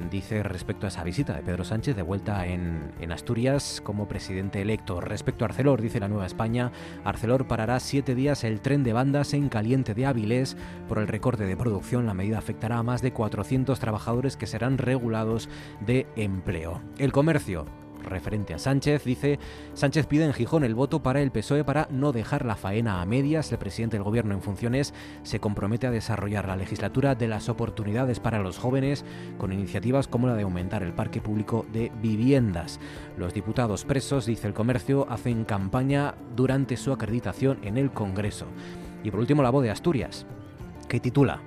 dice 0.09 0.43
respecto 0.43 0.85
a 0.85 0.89
esa 0.89 1.03
visita 1.03 1.33
de 1.33 1.41
Pedro 1.41 1.63
Sánchez 1.63 1.95
de 1.95 2.01
vuelta 2.01 2.45
en, 2.45 2.93
Asturias 3.11 3.81
como 3.83 4.07
presidente 4.07 4.61
electo. 4.61 4.99
Respecto 4.99 5.45
a 5.45 5.47
Arcelor, 5.47 5.81
dice 5.81 5.99
la 5.99 6.07
Nueva 6.07 6.25
España, 6.25 6.71
Arcelor 7.03 7.47
parará 7.47 7.79
siete 7.79 8.13
días 8.13 8.43
el 8.43 8.59
tren 8.59 8.83
de 8.83 8.93
bandas 8.93 9.33
en 9.33 9.47
Caliente 9.47 9.93
de 9.93 10.05
Avilés 10.05 10.57
por 10.89 10.99
el 10.99 11.07
recorte 11.07 11.45
de 11.45 11.55
producción. 11.55 12.05
La 12.05 12.13
medida 12.13 12.37
afectará 12.37 12.77
a 12.77 12.83
más 12.83 13.01
de 13.01 13.13
400 13.13 13.79
trabajadores 13.79 14.35
que 14.35 14.47
serán 14.47 14.77
regulados 14.77 15.49
de 15.79 16.07
empleo. 16.15 16.81
El 16.97 17.11
comercio 17.11 17.65
referente 18.05 18.53
a 18.53 18.59
Sánchez. 18.59 19.03
Dice, 19.03 19.39
Sánchez 19.73 20.05
pide 20.07 20.25
en 20.25 20.33
Gijón 20.33 20.63
el 20.63 20.75
voto 20.75 21.01
para 21.01 21.21
el 21.21 21.31
PSOE 21.31 21.63
para 21.63 21.87
no 21.91 22.11
dejar 22.11 22.45
la 22.45 22.55
faena 22.55 23.01
a 23.01 23.05
medias. 23.05 23.51
El 23.51 23.57
presidente 23.57 23.97
del 23.97 24.03
gobierno 24.03 24.33
en 24.33 24.41
funciones 24.41 24.93
se 25.23 25.39
compromete 25.39 25.87
a 25.87 25.91
desarrollar 25.91 26.47
la 26.47 26.55
legislatura 26.55 27.15
de 27.15 27.27
las 27.27 27.49
oportunidades 27.49 28.19
para 28.19 28.39
los 28.39 28.57
jóvenes 28.57 29.05
con 29.37 29.51
iniciativas 29.51 30.07
como 30.07 30.27
la 30.27 30.35
de 30.35 30.43
aumentar 30.43 30.83
el 30.83 30.93
parque 30.93 31.21
público 31.21 31.65
de 31.71 31.91
viviendas. 32.01 32.79
Los 33.17 33.33
diputados 33.33 33.85
presos, 33.85 34.25
dice 34.25 34.47
el 34.47 34.53
comercio, 34.53 35.07
hacen 35.09 35.45
campaña 35.45 36.15
durante 36.35 36.77
su 36.77 36.91
acreditación 36.91 37.59
en 37.63 37.77
el 37.77 37.91
Congreso. 37.91 38.45
Y 39.03 39.11
por 39.11 39.19
último 39.19 39.43
la 39.43 39.49
voz 39.49 39.63
de 39.63 39.71
Asturias, 39.71 40.25
que 40.87 40.99
titula 40.99 41.41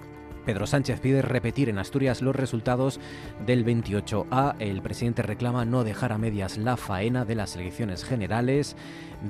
Pedro 0.49 0.67
Sánchez 0.67 1.01
pide 1.01 1.21
repetir 1.21 1.69
en 1.69 1.79
Asturias 1.79 2.23
los 2.23 2.35
resultados 2.35 3.01
del 3.45 3.67
28A. 3.67 4.57
El 4.59 4.81
presidente 4.81 5.21
reclama 5.21 5.67
no 5.67 5.85
dejar 5.85 6.11
a 6.11 6.17
medias 6.17 6.57
la 6.57 6.79
faena 6.79 7.27
de 7.27 7.35
las 7.35 7.55
elecciones 7.55 8.03
generales. 8.03 8.75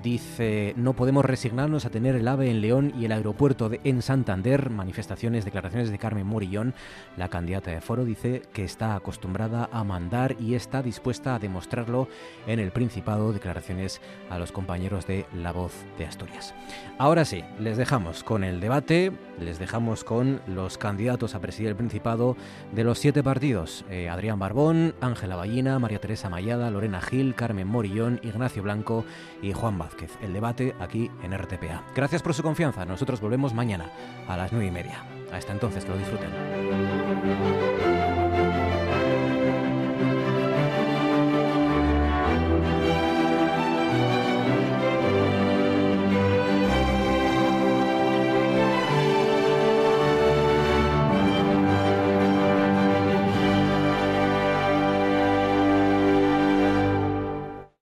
Dice, 0.04 0.74
no 0.76 0.92
podemos 0.92 1.24
resignarnos 1.24 1.86
a 1.86 1.90
tener 1.90 2.14
el 2.14 2.28
AVE 2.28 2.50
en 2.50 2.60
León 2.60 2.92
y 2.96 3.06
el 3.06 3.10
aeropuerto 3.10 3.68
en 3.82 4.00
Santander. 4.00 4.70
Manifestaciones, 4.70 5.44
declaraciones 5.44 5.90
de 5.90 5.98
Carmen 5.98 6.24
Morillón. 6.24 6.72
La 7.16 7.28
candidata 7.28 7.72
de 7.72 7.80
Foro 7.80 8.04
dice 8.04 8.42
que 8.52 8.62
está 8.62 8.94
acostumbrada 8.94 9.68
a 9.72 9.82
mandar 9.82 10.36
y 10.38 10.54
está 10.54 10.82
dispuesta 10.82 11.34
a 11.34 11.38
demostrarlo 11.40 12.06
en 12.46 12.60
el 12.60 12.70
Principado. 12.70 13.32
Declaraciones 13.32 14.00
a 14.30 14.38
los 14.38 14.52
compañeros 14.52 15.04
de 15.08 15.26
La 15.34 15.50
Voz 15.50 15.72
de 15.98 16.06
Asturias. 16.06 16.54
Ahora 16.98 17.24
sí, 17.24 17.42
les 17.58 17.76
dejamos 17.76 18.22
con 18.22 18.44
el 18.44 18.60
debate, 18.60 19.10
les 19.40 19.58
dejamos 19.58 20.04
con 20.04 20.42
los 20.46 20.78
candidatos 21.08 21.34
a 21.34 21.40
presidir 21.40 21.70
el 21.70 21.76
Principado 21.76 22.36
de 22.72 22.84
los 22.84 22.98
siete 22.98 23.22
partidos. 23.22 23.84
Eh, 23.88 24.10
Adrián 24.10 24.38
Barbón, 24.38 24.94
Ángela 25.00 25.36
Ballina, 25.36 25.78
María 25.78 26.00
Teresa 26.00 26.28
Mayada, 26.28 26.70
Lorena 26.70 27.00
Gil, 27.00 27.34
Carmen 27.34 27.66
Morillón, 27.66 28.20
Ignacio 28.22 28.62
Blanco 28.62 29.06
y 29.40 29.54
Juan 29.54 29.78
Vázquez. 29.78 30.10
El 30.20 30.34
debate 30.34 30.74
aquí 30.78 31.10
en 31.22 31.32
RTPA. 31.32 31.84
Gracias 31.94 32.22
por 32.22 32.34
su 32.34 32.42
confianza. 32.42 32.84
Nosotros 32.84 33.22
volvemos 33.22 33.54
mañana 33.54 33.90
a 34.26 34.36
las 34.36 34.52
nueve 34.52 34.66
y 34.66 34.70
media. 34.70 35.02
Hasta 35.32 35.52
entonces, 35.52 35.84
que 35.84 35.90
lo 35.92 35.96
disfruten. 35.96 36.28